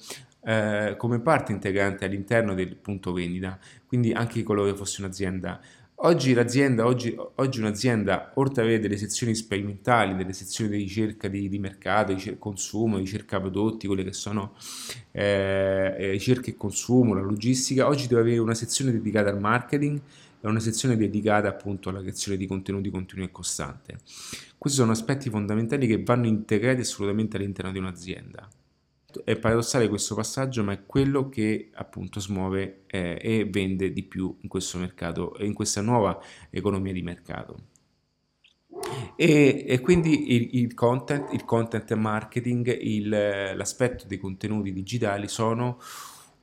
[0.47, 5.61] eh, come parte integrante all'interno del punto vendita, quindi anche qualora fosse un'azienda.
[6.01, 11.27] Oggi l'azienda, oggi, oggi un'azienda, oltre ad avere delle sezioni sperimentali, delle sezioni di ricerca
[11.27, 14.55] di, di mercato, di ricerca consumo, ricerca prodotti, quelle che sono
[15.11, 20.01] eh, eh, ricerca e consumo, la logistica, oggi deve avere una sezione dedicata al marketing
[20.47, 23.99] e una sezione dedicata appunto alla creazione di contenuti continui e costante.
[24.59, 28.49] Questi sono aspetti fondamentali che vanno integrati assolutamente all'interno di un'azienda
[29.25, 34.37] è paradossale questo passaggio, ma è quello che appunto smuove eh, e vende di più
[34.41, 36.19] in questo mercato, in questa nuova
[36.51, 37.57] economia di mercato.
[39.17, 42.79] E, e quindi il, il, content, il content marketing,
[43.55, 45.81] l'aspetto dei contenuti digitali sono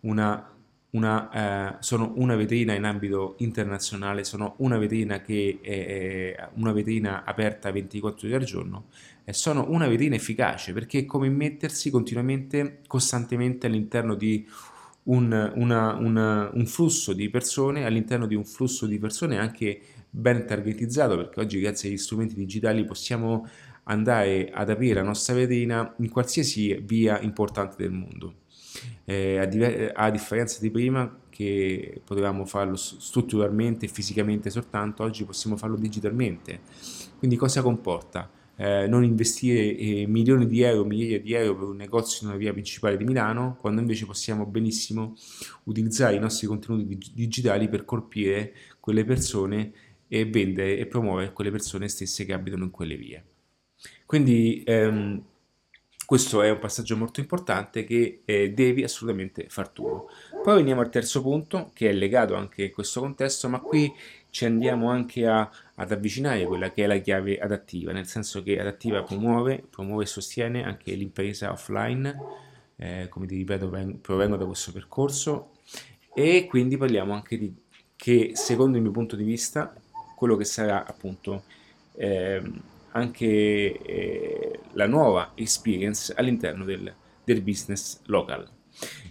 [0.01, 0.52] una
[0.93, 7.23] una, eh, sono una vetrina in ambito internazionale, sono una vetrina, che è, una vetrina
[7.23, 8.85] aperta 24 ore al giorno
[9.23, 14.47] e sono una vetrina efficace perché è come mettersi continuamente, costantemente all'interno di
[15.03, 20.45] un, una, una, un flusso di persone, all'interno di un flusso di persone anche ben
[20.45, 23.47] targetizzato perché oggi grazie agli strumenti digitali possiamo
[23.85, 28.41] andare ad aprire la nostra vetrina in qualsiasi via importante del mondo
[29.05, 35.23] eh, a, diver- a, differenza di prima che potevamo farlo strutturalmente e fisicamente soltanto, oggi
[35.25, 36.61] possiamo farlo digitalmente.
[37.17, 38.29] Quindi cosa comporta?
[38.55, 42.37] Eh, non investire eh, milioni di euro, migliaia di euro per un negozio in una
[42.37, 45.15] via principale di Milano, quando invece possiamo benissimo
[45.63, 49.71] utilizzare i nostri contenuti dig- digitali per colpire quelle persone
[50.07, 53.23] e vendere e promuovere quelle persone stesse che abitano in quelle vie.
[54.05, 55.23] Quindi ehm,
[56.05, 60.09] questo è un passaggio molto importante che eh, devi assolutamente far tuo.
[60.43, 63.91] Poi veniamo al terzo punto, che è legato anche a questo contesto, ma qui
[64.29, 68.59] ci andiamo anche a, ad avvicinare quella che è la chiave adattiva, nel senso che
[68.59, 72.15] adattiva promuove, promuove e sostiene anche l'impresa offline,
[72.75, 73.69] eh, come ti ripeto,
[74.01, 75.51] provengo da questo percorso,
[76.13, 77.53] e quindi parliamo anche di
[77.95, 79.73] che, secondo il mio punto di vista,
[80.15, 81.43] quello che sarà appunto...
[81.95, 88.49] Eh, anche eh, la nuova experience all'interno del, del business local.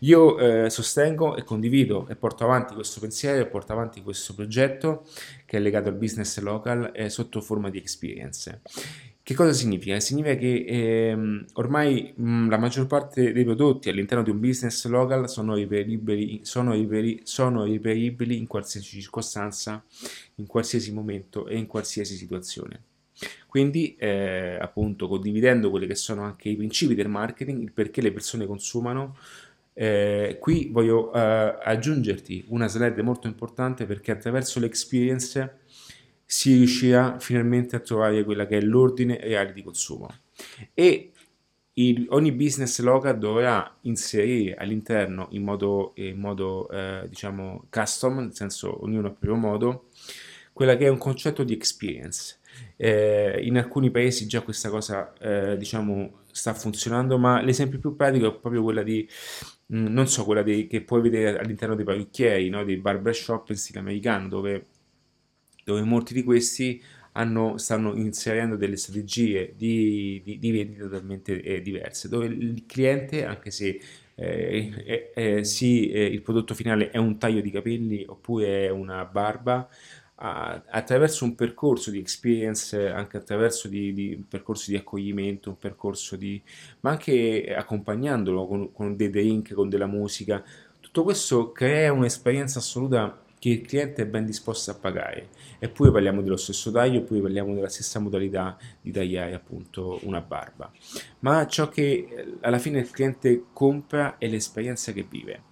[0.01, 5.07] Io eh, sostengo e condivido e porto avanti questo pensiero e porto avanti questo progetto
[5.47, 8.61] che è legato al business local eh, sotto forma di experience.
[9.25, 10.01] Che cosa significa?
[10.01, 15.31] Significa che ehm, ormai mh, la maggior parte dei prodotti all'interno di un business local
[15.31, 19.85] sono riperibili, sono, riperi, sono riperibili in qualsiasi circostanza,
[20.37, 22.83] in qualsiasi momento e in qualsiasi situazione.
[23.53, 28.11] Quindi, eh, appunto, condividendo quelli che sono anche i principi del marketing, il perché le
[28.11, 29.15] persone consumano,
[29.75, 35.59] eh, qui voglio eh, aggiungerti una slide molto importante perché attraverso l'experience
[36.25, 40.09] si riuscirà finalmente a trovare quella che è l'ordine reale di consumo.
[40.73, 41.13] E
[41.75, 48.35] il, ogni business local dovrà inserire all'interno in modo, in modo eh, diciamo custom, nel
[48.35, 49.89] senso ognuno a proprio modo,
[50.55, 52.41] quella che è un concetto di experience
[52.77, 58.29] eh, in alcuni paesi già questa cosa eh, diciamo sta funzionando, ma l'esempio più pratico
[58.29, 59.07] è proprio quella di
[59.75, 62.65] mm, non so, quella di, che puoi vedere all'interno dei parrucchieri, no?
[62.65, 64.67] dei barbershop in stile americano, dove,
[65.65, 71.61] dove molti di questi hanno, stanno inserendo delle strategie di, di, di vendita totalmente eh,
[71.61, 73.81] diverse, dove il cliente, anche se
[74.15, 79.69] eh, eh, sì, il prodotto finale è un taglio di capelli oppure è una barba,
[80.25, 86.15] attraverso un percorso di experience, anche attraverso di, di, un percorso di accoglimento, un percorso
[86.15, 86.41] di,
[86.81, 90.43] ma anche accompagnandolo con, con dei drink, con della musica,
[90.79, 95.31] tutto questo crea un'esperienza assoluta che il cliente è ben disposto a pagare.
[95.59, 100.71] Eppure parliamo dello stesso taglio, eppure parliamo della stessa modalità di tagliare appunto una barba.
[101.21, 105.51] Ma ciò che alla fine il cliente compra è l'esperienza che vive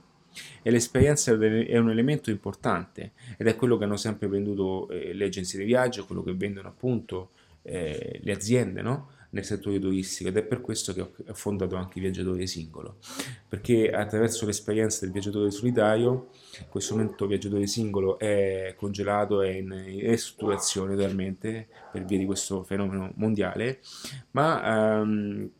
[0.63, 5.25] e l'esperienza è un elemento importante ed è quello che hanno sempre venduto eh, le
[5.25, 7.31] agenzie di viaggio, quello che vendono appunto
[7.63, 9.11] eh, le aziende no?
[9.31, 12.97] nel settore turistico ed è per questo che ho fondato anche il viaggiatore singolo
[13.49, 19.51] perché attraverso l'esperienza del viaggiatore solitario in questo momento il viaggiatore singolo è congelato, è
[19.51, 19.71] in
[20.01, 23.81] ristrutturazione totalmente per via di questo fenomeno mondiale
[24.33, 25.51] ma ehm,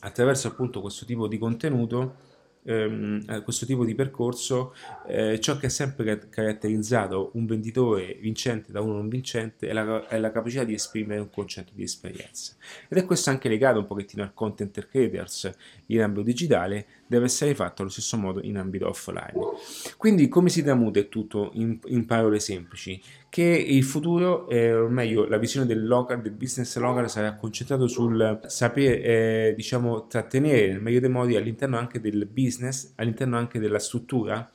[0.00, 2.32] attraverso appunto questo tipo di contenuto
[2.64, 4.74] ehm, questo tipo di percorso,
[5.06, 10.06] eh, ciò che ha sempre caratterizzato un venditore vincente da uno non vincente è la,
[10.08, 12.54] è la, capacità di esprimere un concetto di esperienza.
[12.88, 15.50] Ed è questo anche legato un pochettino al content creators
[15.86, 19.32] in ambito digitale, deve essere fatto allo stesso modo in ambito offline.
[19.96, 23.00] Quindi come si tramuta tutto in, in parole semplici?
[23.34, 27.88] Che il futuro, eh, o meglio la visione del local, del business local sarà concentrato
[27.88, 33.58] sul sapere, eh, diciamo, trattenere nel meglio dei modi all'interno anche del business, all'interno anche
[33.58, 34.48] della struttura,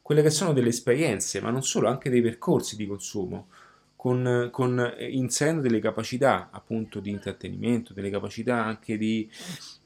[0.00, 3.48] quelle che sono delle esperienze, ma non solo, anche dei percorsi di consumo.
[3.96, 9.28] Con, con, inserendo delle capacità appunto di intrattenimento, delle capacità anche di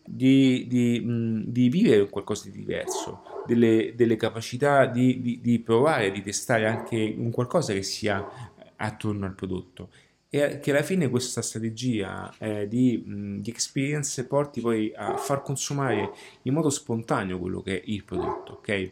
[0.06, 6.10] di, di, mh, di vivere qualcosa di diverso, delle, delle capacità di, di, di, provare,
[6.10, 9.88] di testare anche un qualcosa che sia attorno al prodotto
[10.28, 15.42] e che alla fine questa strategia eh, di, mh, di, experience porti poi a far
[15.42, 18.54] consumare in modo spontaneo quello che è il prodotto.
[18.54, 18.90] ok?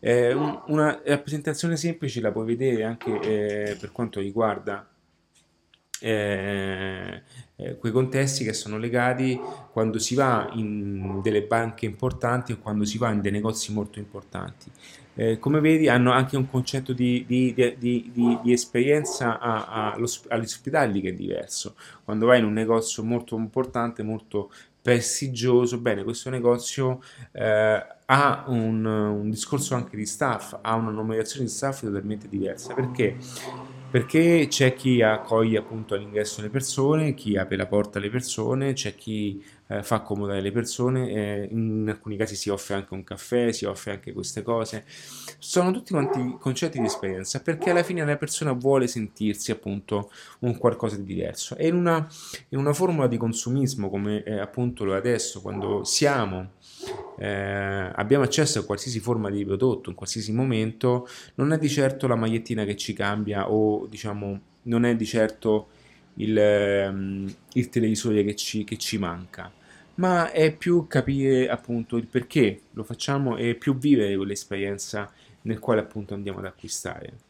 [0.00, 4.88] Eh, un, una rappresentazione semplice la puoi vedere anche eh, per quanto riguarda
[6.00, 7.22] eh,
[7.56, 9.38] eh, quei contesti che sono legati
[9.72, 13.98] quando si va in delle banche importanti o quando si va in dei negozi molto
[13.98, 14.70] importanti.
[15.14, 20.02] Eh, come vedi hanno anche un concetto di, di, di, di esperienza agli
[20.42, 21.74] ospitali che è diverso.
[22.04, 28.84] Quando vai in un negozio molto importante, molto prestigioso, bene, questo negozio eh, ha un,
[28.84, 32.72] un, discorso anche di staff, ha una numerazione di staff totalmente diversa.
[32.72, 33.16] Perché?
[33.90, 38.94] Perché c'è chi accoglie appunto all'ingresso le persone, chi apre la porta alle persone, c'è
[38.94, 43.50] chi eh, fa accomodare le persone, eh, in alcuni casi si offre anche un caffè,
[43.52, 44.84] si offre anche queste cose.
[45.38, 50.58] Sono tutti quanti concetti di esperienza perché alla fine la persona vuole sentirsi appunto un
[50.58, 51.56] qualcosa di diverso.
[51.56, 52.06] E in una,
[52.50, 56.56] in una formula di consumismo come eh, appunto lo è adesso, quando siamo
[57.18, 62.06] eh, abbiamo accesso a qualsiasi forma di prodotto in qualsiasi momento, non è di certo
[62.06, 65.68] la magliettina che ci cambia o diciamo non è di certo
[66.14, 69.52] il, ehm, il televisore che ci, che ci manca,
[69.96, 75.10] ma è più capire appunto il perché lo facciamo e più vivere quell'esperienza
[75.42, 77.26] nel quale appunto andiamo ad acquistare.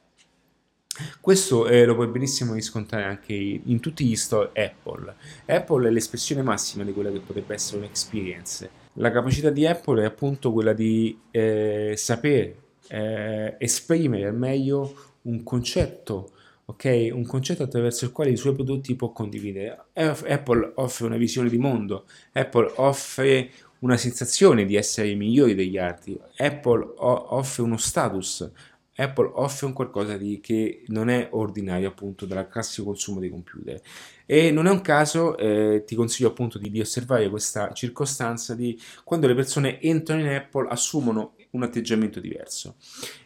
[1.20, 5.14] Questo eh, lo puoi benissimo riscontrare anche in tutti gli store Apple.
[5.46, 10.04] Apple è l'espressione massima di quella che potrebbe essere un'experience la capacità di Apple è
[10.04, 12.56] appunto quella di eh, sapere
[12.88, 16.30] eh, esprimere al meglio un concetto,
[16.64, 17.10] ok?
[17.12, 19.86] Un concetto attraverso il quale i suoi prodotti può condividere.
[19.94, 26.18] Apple offre una visione di mondo, Apple offre una sensazione di essere migliori degli altri,
[26.36, 28.50] Apple offre uno status,
[28.98, 33.80] Apple offre un qualcosa di, che non è ordinario appunto dal classico consumo dei computer.
[34.26, 38.78] E non è un caso, eh, ti consiglio appunto di, di, osservare questa circostanza di
[39.04, 42.74] quando le persone entrano in Apple assumono un atteggiamento diverso.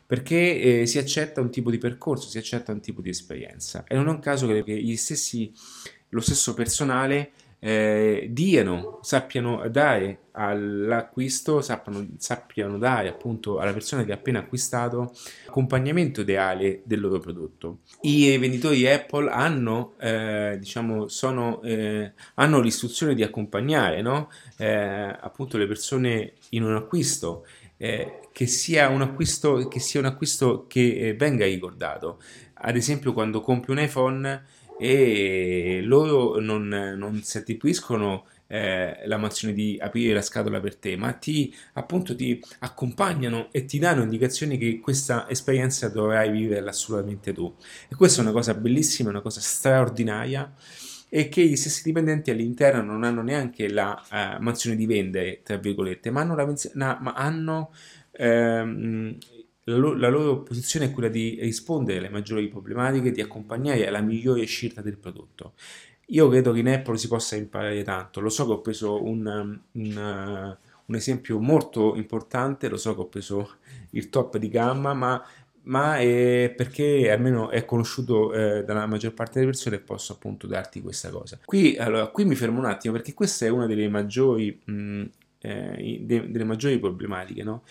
[0.07, 3.85] Perché eh, si accetta un tipo di percorso, si accetta un tipo di esperienza.
[3.89, 5.51] E non è un caso che, gli stessi,
[6.11, 7.33] lo stesso personale
[7.65, 15.13] eh, diano, sappiano dare all'acquisto, sappiano, sappiano dare appunto alla persona che ha appena acquistato
[15.47, 17.79] accompagnamento ideale del loro prodotto.
[18.01, 24.29] I venditori Apple hanno, eh, diciamo, sono, eh, hanno l'istruzione di accompagnare no?
[24.57, 27.47] Eh, appunto le persone in un acquisto.
[27.77, 32.21] Eh, che sia un acquisto che, sia un acquisto che eh, venga ricordato
[32.55, 34.45] ad esempio quando compri un iPhone
[34.83, 40.97] e loro non, non si attribuiscono eh, la mansione di aprire la scatola per te,
[40.97, 47.33] ma ti appunto ti accompagnano e ti danno indicazioni che questa esperienza dovrai vivere assolutamente
[47.33, 47.55] tu.
[47.89, 50.53] E questa è una cosa bellissima, una cosa straordinaria
[51.09, 55.59] e che gli stessi dipendenti all'interno non hanno neanche la uh, mansione di vendere, tra
[55.59, 57.73] virgolette, ma hanno, la, ma hanno
[58.11, 59.17] ehm,
[59.65, 64.01] la, lo- la loro posizione è quella di rispondere alle maggiori problematiche, di accompagnare alla
[64.01, 65.55] migliore scelta del prodotto.
[66.09, 68.21] Io credo che in Apple si possa imparare tanto.
[68.21, 73.07] Lo so che ho preso un, un, un esempio molto importante, lo so che ho
[73.09, 73.57] preso
[73.91, 75.25] il top di gamma, ma
[75.65, 80.49] ma è perché almeno è conosciuto eh, dalla maggior parte delle persone e posso appunto
[80.49, 81.39] darti questa cosa.
[81.45, 85.05] Qui, allora, qui mi fermo un attimo perché questa è una delle maggiori, mh,
[85.39, 87.63] eh, de- delle maggiori problematiche, no?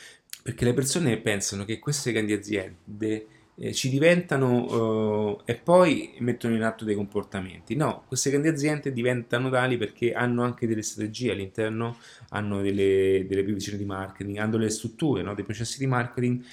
[0.42, 3.26] Perché le persone pensano che queste grandi aziende
[3.56, 7.76] eh, ci diventano eh, e poi mettono in atto dei comportamenti.
[7.76, 11.98] No, queste grandi aziende diventano tali perché hanno anche delle strategie all'interno,
[12.30, 15.36] hanno delle, delle previsioni di marketing, hanno delle strutture, no?
[15.36, 16.44] dei processi di marketing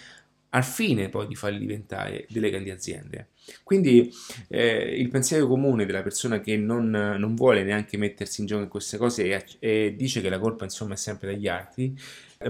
[0.50, 3.28] al fine poi di farli diventare delle grandi aziende.
[3.62, 4.10] Quindi
[4.48, 8.68] eh, il pensiero comune della persona che non, non, vuole neanche mettersi in gioco in
[8.68, 11.96] queste cose e, e, dice che la colpa insomma è sempre degli altri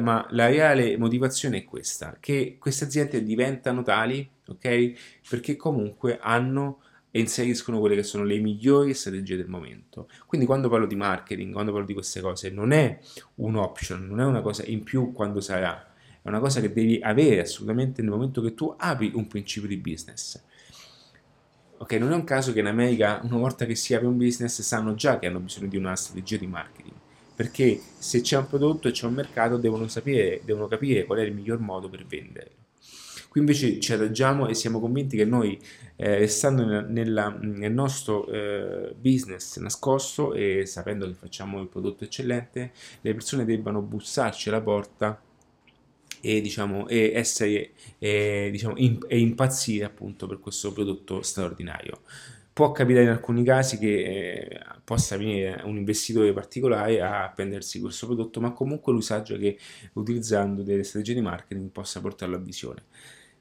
[0.00, 4.92] ma la reale motivazione è questa, che queste aziende diventano tali, ok?
[5.28, 6.80] Perché comunque hanno
[7.10, 10.08] e inseriscono quelle che sono le migliori strategie del momento.
[10.26, 12.98] Quindi quando parlo di marketing, quando parlo di queste cose, non è
[13.36, 17.00] un option, non è una cosa in più quando sarà, è una cosa che devi
[17.02, 20.42] avere assolutamente nel momento che tu apri un principio di business.
[21.78, 24.60] Ok, non è un caso che in America una volta che si apre un business
[24.62, 26.96] sanno già che hanno bisogno di una strategia di marketing,
[27.38, 31.22] perché se c'è un prodotto e c'è un mercato devono sapere, devono capire qual è
[31.22, 32.50] il miglior modo per venderlo.
[33.28, 35.56] Qui invece ci adagiamo e siamo convinti che noi,
[35.94, 42.72] eh, stando nella, nel nostro eh, business nascosto e sapendo che facciamo il prodotto eccellente,
[43.02, 45.22] le persone debbano bussarci alla porta
[46.20, 47.70] e, diciamo, e essere
[48.00, 52.00] e, diciamo, in, e impazzire appunto per questo prodotto straordinario.
[52.52, 58.06] Può capitare in alcuni casi che eh, possa venire un investitore particolare a prendersi questo
[58.06, 59.58] prodotto, ma comunque sa che
[59.92, 62.84] utilizzando delle strategie di marketing possa portarlo a visione.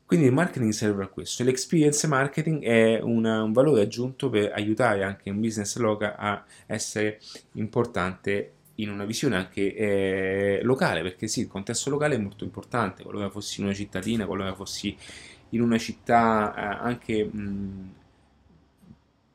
[0.05, 1.45] Quindi il marketing serve a questo.
[1.45, 7.21] L'experience marketing è una, un valore aggiunto per aiutare anche un business local a essere
[7.53, 13.03] importante in una visione anche eh, locale, perché sì, il contesto locale è molto importante,
[13.03, 14.93] qualora fossi in una cittadina, qualora fossi
[15.51, 17.93] in una città eh, anche mh,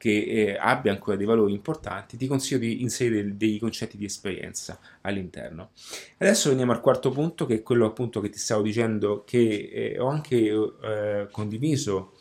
[0.02, 4.80] che eh, abbia ancora dei valori importanti, ti consiglio di inserire dei concetti di esperienza
[5.02, 5.70] all'interno.
[6.18, 10.00] Adesso veniamo al quarto punto, che è quello appunto che ti stavo dicendo, che eh,
[10.00, 12.14] ho anche eh, condiviso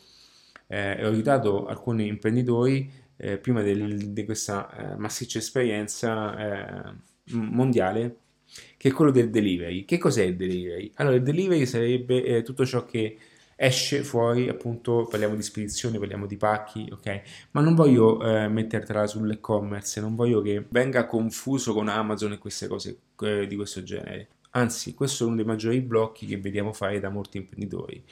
[0.68, 6.94] eh, e ho aiutato alcuni imprenditori eh, prima del, di questa massiccia esperienza
[7.32, 8.16] mondiale,
[8.76, 9.84] che è quello del delivery.
[9.84, 10.92] Che cos'è il delivery?
[10.94, 13.16] Allora, il delivery sarebbe tutto ciò che
[13.62, 17.22] esce fuori, appunto, parliamo di spedizione, parliamo di pacchi, ok?
[17.52, 22.66] Ma non voglio eh, mettertela sull'e-commerce, non voglio che venga confuso con Amazon e queste
[22.66, 24.28] cose eh, di questo genere.
[24.54, 28.02] Anzi, questo è uno dei maggiori blocchi che vediamo fare da molti imprenditori,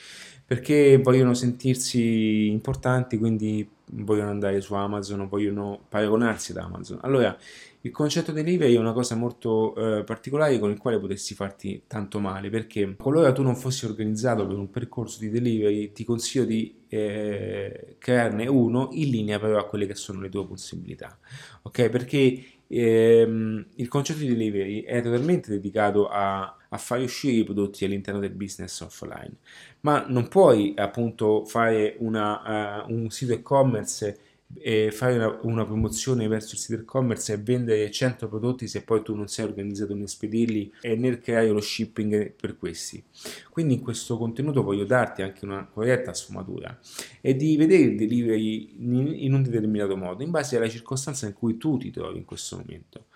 [0.47, 7.01] perché vogliono sentirsi importanti, quindi vogliono andare su Amazon, vogliono paragonarsi ad Amazon.
[7.03, 7.37] Allora,
[7.83, 12.21] il concetto delivery è una cosa molto eh, particolare con il quale potresti farti tanto
[12.21, 16.83] male perché qualora tu non fossi organizzato per un percorso di delivery ti consiglio di
[16.89, 21.19] eh, crearne uno in linea però a quelle che sono le tue possibilità
[21.63, 21.89] ok?
[21.89, 27.87] Perché ehm, il concetto di delivery è totalmente dedicato a, a fare uscire i prodotti
[27.87, 29.37] all'interno del business offline
[29.81, 34.19] ma non puoi appunto fare una, uh, un sito e-commerce
[34.55, 39.03] e fare una, una, promozione verso il sito e-commerce e vendere 100 prodotti se poi
[39.03, 43.03] tu non sei organizzato nel spedirli e nel creare lo shipping per questi.
[43.51, 46.79] Quindi in questo contenuto voglio darti anche una corretta sfumatura
[47.21, 51.33] e di vedere il delivery in, in un determinato modo, in base alla circostanza in
[51.33, 53.07] cui tu ti trovi in questo momento.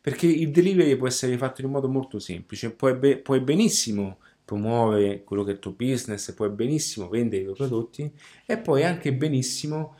[0.00, 4.18] Perché il delivery può essere fatto in un modo molto semplice, puoi, be- puoi benissimo
[4.44, 8.12] promuovere quello che è il tuo business, puoi benissimo vendere i tuoi prodotti
[8.44, 9.96] e puoi anche benissimo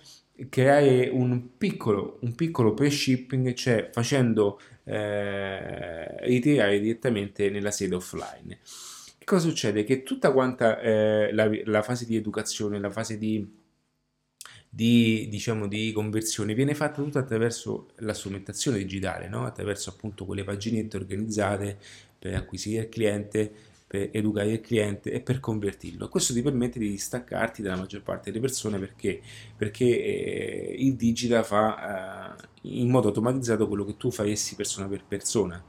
[0.49, 8.59] creare un piccolo, un piccolo pre-shipping, cioè facendo eh, ritirare direttamente nella sede offline.
[9.19, 9.85] Che cosa succede?
[9.85, 13.49] Che tutta quanta eh, la, la, fase di educazione, la fase di,
[14.69, 19.45] di, diciamo, di conversione viene fatta tutta attraverso la strumentazione digitale, no?
[19.45, 21.79] attraverso appunto quelle paginette organizzate
[22.19, 23.53] per acquisire il cliente,
[23.93, 26.09] per educare il cliente e per convertirlo.
[26.09, 29.21] Questo ti permette di distaccarti dalla maggior parte delle persone perché,
[29.55, 35.05] perché eh, il digital fa eh, in modo automatizzato quello che tu faresti persona per
[35.07, 35.63] persona.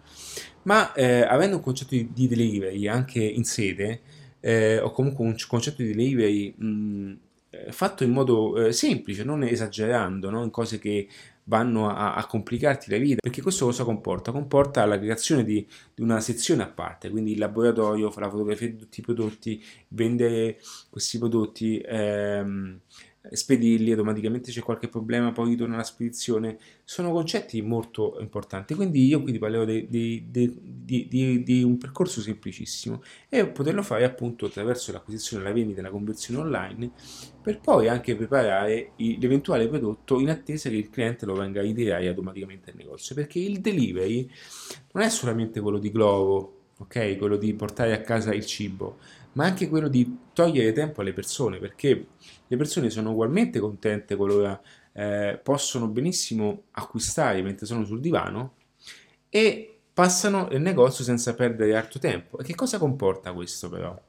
[0.62, 4.00] Ma eh, avendo un concetto di, di, delivery anche in sede,
[4.40, 7.18] eh, o comunque un concetto di delivery mh,
[7.50, 10.44] eh, fatto in modo eh, semplice, non esagerando, no?
[10.44, 11.10] in cose che
[11.46, 14.32] vanno a, a, complicarti la vita, perché questo cosa comporta?
[14.32, 18.70] Comporta la creazione di, di, una sezione a parte, quindi il laboratorio fa la fotografia
[18.70, 22.80] di tutti i prodotti, vendere questi prodotti, ehm,
[23.32, 28.74] spedirli, automaticamente c'è qualche problema, poi ritorna la spedizione, sono concetti molto importanti.
[28.74, 35.44] Quindi io qui ti parlerò di, un percorso semplicissimo e poterlo fare appunto attraverso l'acquisizione,
[35.44, 36.92] la vendita e la conversione online
[37.42, 42.08] per poi anche preparare l'eventuale prodotto in attesa che il cliente lo venga a ritirare
[42.08, 43.16] automaticamente al negozio.
[43.16, 44.30] Perché il delivery
[44.94, 47.18] non è solamente quello di Glovo, ok?
[47.18, 49.00] Quello di portare a casa il cibo,
[49.34, 52.08] ma anche quello di togliere tempo alle persone, perché
[52.48, 54.60] le persone sono ugualmente contente qualora
[54.94, 58.54] eh, possono benissimo acquistare mentre sono sul divano
[59.30, 62.38] e passano il negozio senza perdere altro tempo.
[62.40, 64.00] E che cosa comporta questo però?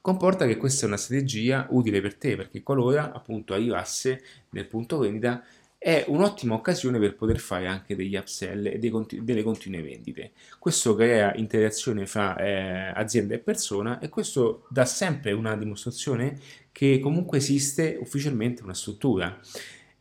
[0.00, 4.98] Comporta che questa è una strategia utile per te perché qualora appunto arrivasse nel punto
[4.98, 5.42] vendita
[5.86, 10.32] è un'ottima occasione per poter fare anche degli upsell e continu- delle continue vendite.
[10.58, 16.40] Questo crea interazione fra eh, azienda e persona e questo dà sempre una dimostrazione
[16.72, 19.38] che comunque esiste ufficialmente una struttura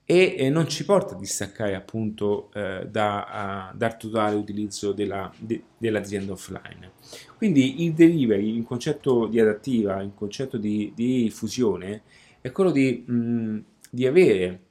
[0.03, 5.61] e eh, non ci porta a distaccare appunto eh, da, dal totale utilizzo della, de,
[5.77, 6.93] dell'azienda offline.
[7.38, 12.01] Quindi il delivery, il concetto di adattiva, il concetto di, di fusione
[12.41, 13.59] è quello di, mh,
[13.91, 14.64] di avere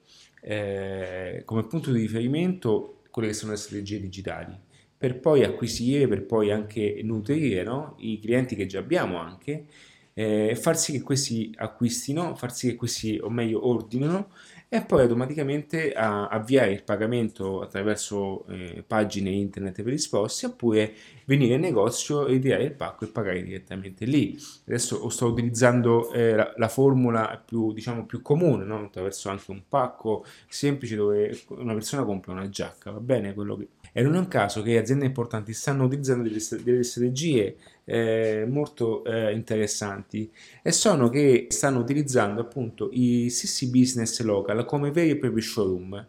[0.47, 4.55] eh, come punto di riferimento quelle che sono le strategie digitali
[4.97, 7.95] per poi acquisire, per poi anche nutrire no?
[7.99, 9.66] i clienti che già abbiamo anche
[10.14, 14.28] eh, far sì che questi acquistino, far sì che questi o meglio ordinino
[14.74, 20.92] e poi automaticamente avviare il pagamento attraverso eh, pagine internet per risposte oppure
[21.26, 24.36] venire in negozio, ritirare il pacco e pagare direttamente lì.
[24.66, 28.86] Adesso sto utilizzando eh, la, la, formula più, diciamo, più comune, no?
[28.86, 33.32] attraverso anche un pacco semplice dove una persona compra una giacca, va bene?
[33.32, 33.68] Quello che...
[33.97, 39.05] E non è un caso che aziende importanti stanno utilizzando delle, delle strategie eh, molto
[39.05, 40.28] eh, interessanti
[40.62, 46.07] e sono che stanno utilizzando appunto i CC Business Local come veri e propri showroom.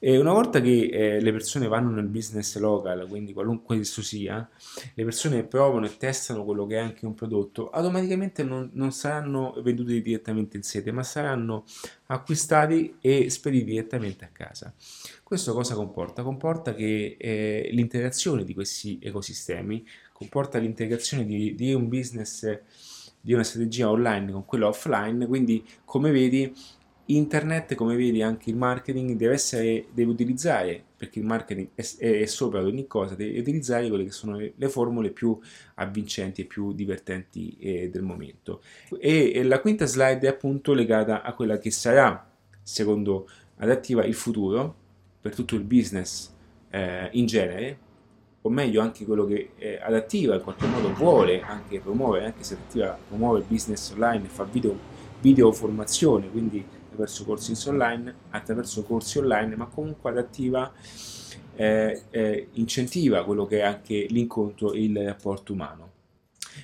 [0.00, 4.48] E una volta che eh, le persone vanno nel business local, quindi qualunque esso sia,
[4.94, 9.54] le persone provano e testano quello che è anche un prodotto, automaticamente non, non saranno
[9.60, 11.64] venduti direttamente in sede, ma saranno
[12.06, 14.72] acquistati e spediti direttamente a casa.
[15.24, 16.22] Questo cosa comporta?
[16.22, 22.60] Comporta che eh, l'interazione di questi ecosistemi comporta l'integrazione di, di un business,
[23.20, 26.54] di una strategia online con quella offline, quindi come vedi
[27.10, 32.26] internet, come vedi anche il marketing deve essere, deve utilizzare, perché il marketing è, è,
[32.26, 35.38] sopra ad ogni cosa, deve utilizzare quelle che sono le, le formule più
[35.74, 38.62] avvincenti e più divertenti eh, del momento.
[38.98, 42.30] E, e, la quinta slide è appunto legata a quella che sarà,
[42.62, 44.74] secondo Adattiva, il futuro
[45.20, 46.32] per tutto il business
[46.70, 47.78] eh, in genere,
[48.42, 52.54] o meglio anche quello che eh, Adattiva in qualche modo vuole anche promuovere, anche se
[52.54, 54.76] Adattiva promuove il business online e fa video,
[55.20, 60.72] video formazione, quindi attraverso corsi online, attraverso corsi online, ma comunque Adattiva
[61.54, 65.92] eh, eh, incentiva quello che è anche l'incontro e il rapporto umano.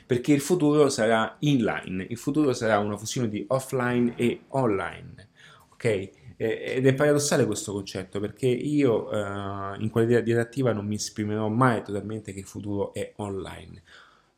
[0.07, 5.28] Perché il futuro sarà inline, il futuro sarà una fusione di offline e online.
[5.72, 6.11] Ok?
[6.37, 11.49] Ed è paradossale questo concetto perché io eh, in qualità di adattiva non mi esprimerò
[11.49, 13.82] mai totalmente che il futuro è online.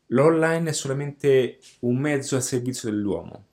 [0.08, 3.44] L'online è solamente un mezzo al servizio dell'uomo,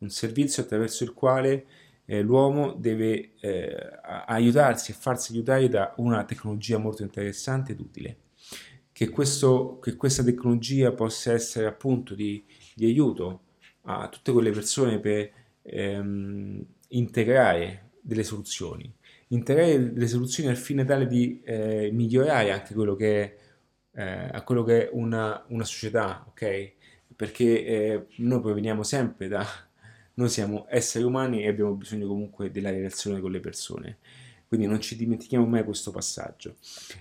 [0.00, 1.66] un servizio attraverso il quale
[2.10, 3.76] eh, l'uomo deve eh,
[4.26, 8.16] aiutarsi e farsi aiutare da una tecnologia molto interessante ed utile.
[8.92, 12.44] Che, questo, che questa tecnologia possa essere appunto di,
[12.74, 13.42] di aiuto
[13.82, 15.30] a tutte quelle persone per
[15.62, 18.92] ehm, integrare delle soluzioni,
[19.28, 23.36] integrare delle soluzioni al fine tale di eh, migliorare anche quello che è,
[23.92, 26.72] eh, a quello che è una, una società, ok?
[27.14, 29.46] Perché eh, noi proveniamo sempre da,
[30.20, 33.96] noi siamo esseri umani e abbiamo bisogno comunque della relazione con le persone.
[34.46, 36.56] Quindi non ci dimentichiamo mai questo passaggio.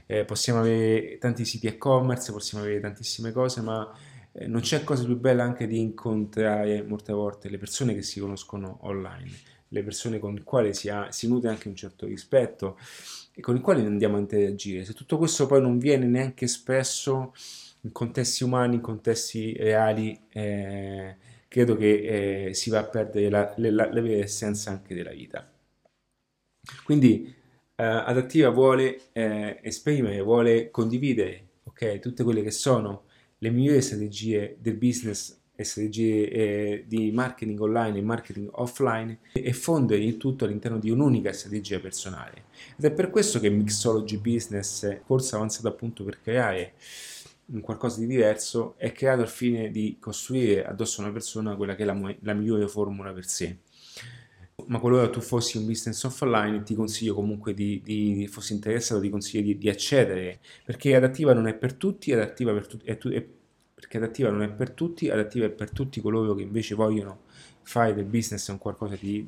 [0.05, 3.91] Eh, possiamo avere tanti siti e-commerce, possiamo avere tantissime cose, ma
[4.31, 8.21] eh, non c'è cosa più bella anche di incontrare molte volte le persone che si
[8.21, 9.31] conoscono online,
[9.67, 12.77] le persone con le quali si, ha, si nutre anche un certo rispetto
[13.33, 14.85] e con le quali andiamo a interagire.
[14.85, 17.33] Se tutto questo poi non viene neanche espresso
[17.81, 21.17] in contesti umani, in contesti reali, eh,
[21.49, 25.51] credo che eh, si va a perdere la, la, la, vera essenza anche della vita.
[26.83, 27.35] Quindi
[27.75, 33.05] eh, Adattiva vuole eh, esprimere, vuole condividere okay, tutte quelle che sono
[33.39, 39.51] le migliori strategie del business e strategie eh, di marketing online e marketing offline e
[39.51, 42.45] fondere il tutto all'interno di un'unica strategia personale.
[42.77, 46.73] Ed è per questo che Mixology Business, corso avanzato appunto per creare
[47.51, 51.75] un qualcosa di diverso, è creato al fine di costruire addosso a una persona quella
[51.75, 53.57] che è la, la migliore formula per sé.
[54.67, 59.09] Ma qualora tu fossi un business offline ti consiglio comunque di, di fossi interessato ti
[59.09, 62.85] consiglio di, di, accedere perché adattiva non è per tutti adattiva per tutti
[63.73, 67.21] perché adattiva non è per tutti adattiva è per tutti coloro che invece vogliono
[67.61, 69.25] fare del business un qualcosa di,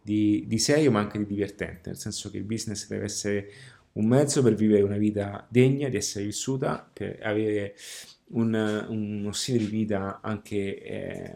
[0.00, 3.50] di serio ma anche di divertente nel senso che il business deve essere
[3.94, 7.74] un mezzo per vivere una vita degna di essere vissuta per avere
[8.28, 11.34] un, uno stile di vita anche eh,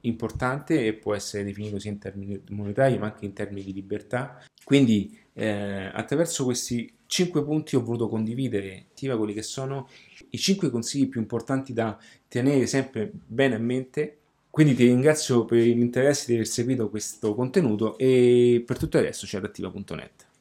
[0.00, 4.42] importante e può essere definito sia in termini monetari ma anche in termini di libertà.
[4.64, 9.88] Quindi eh, attraverso questi cinque punti ho voluto condividere quelli che sono
[10.30, 11.98] i cinque consigli più importanti da
[12.28, 14.18] tenere sempre bene a mente
[14.50, 19.38] Quindi ti ringrazio per l'interesse di aver seguito questo contenuto e per tutto resto c'è
[19.38, 20.33] adattiva.net.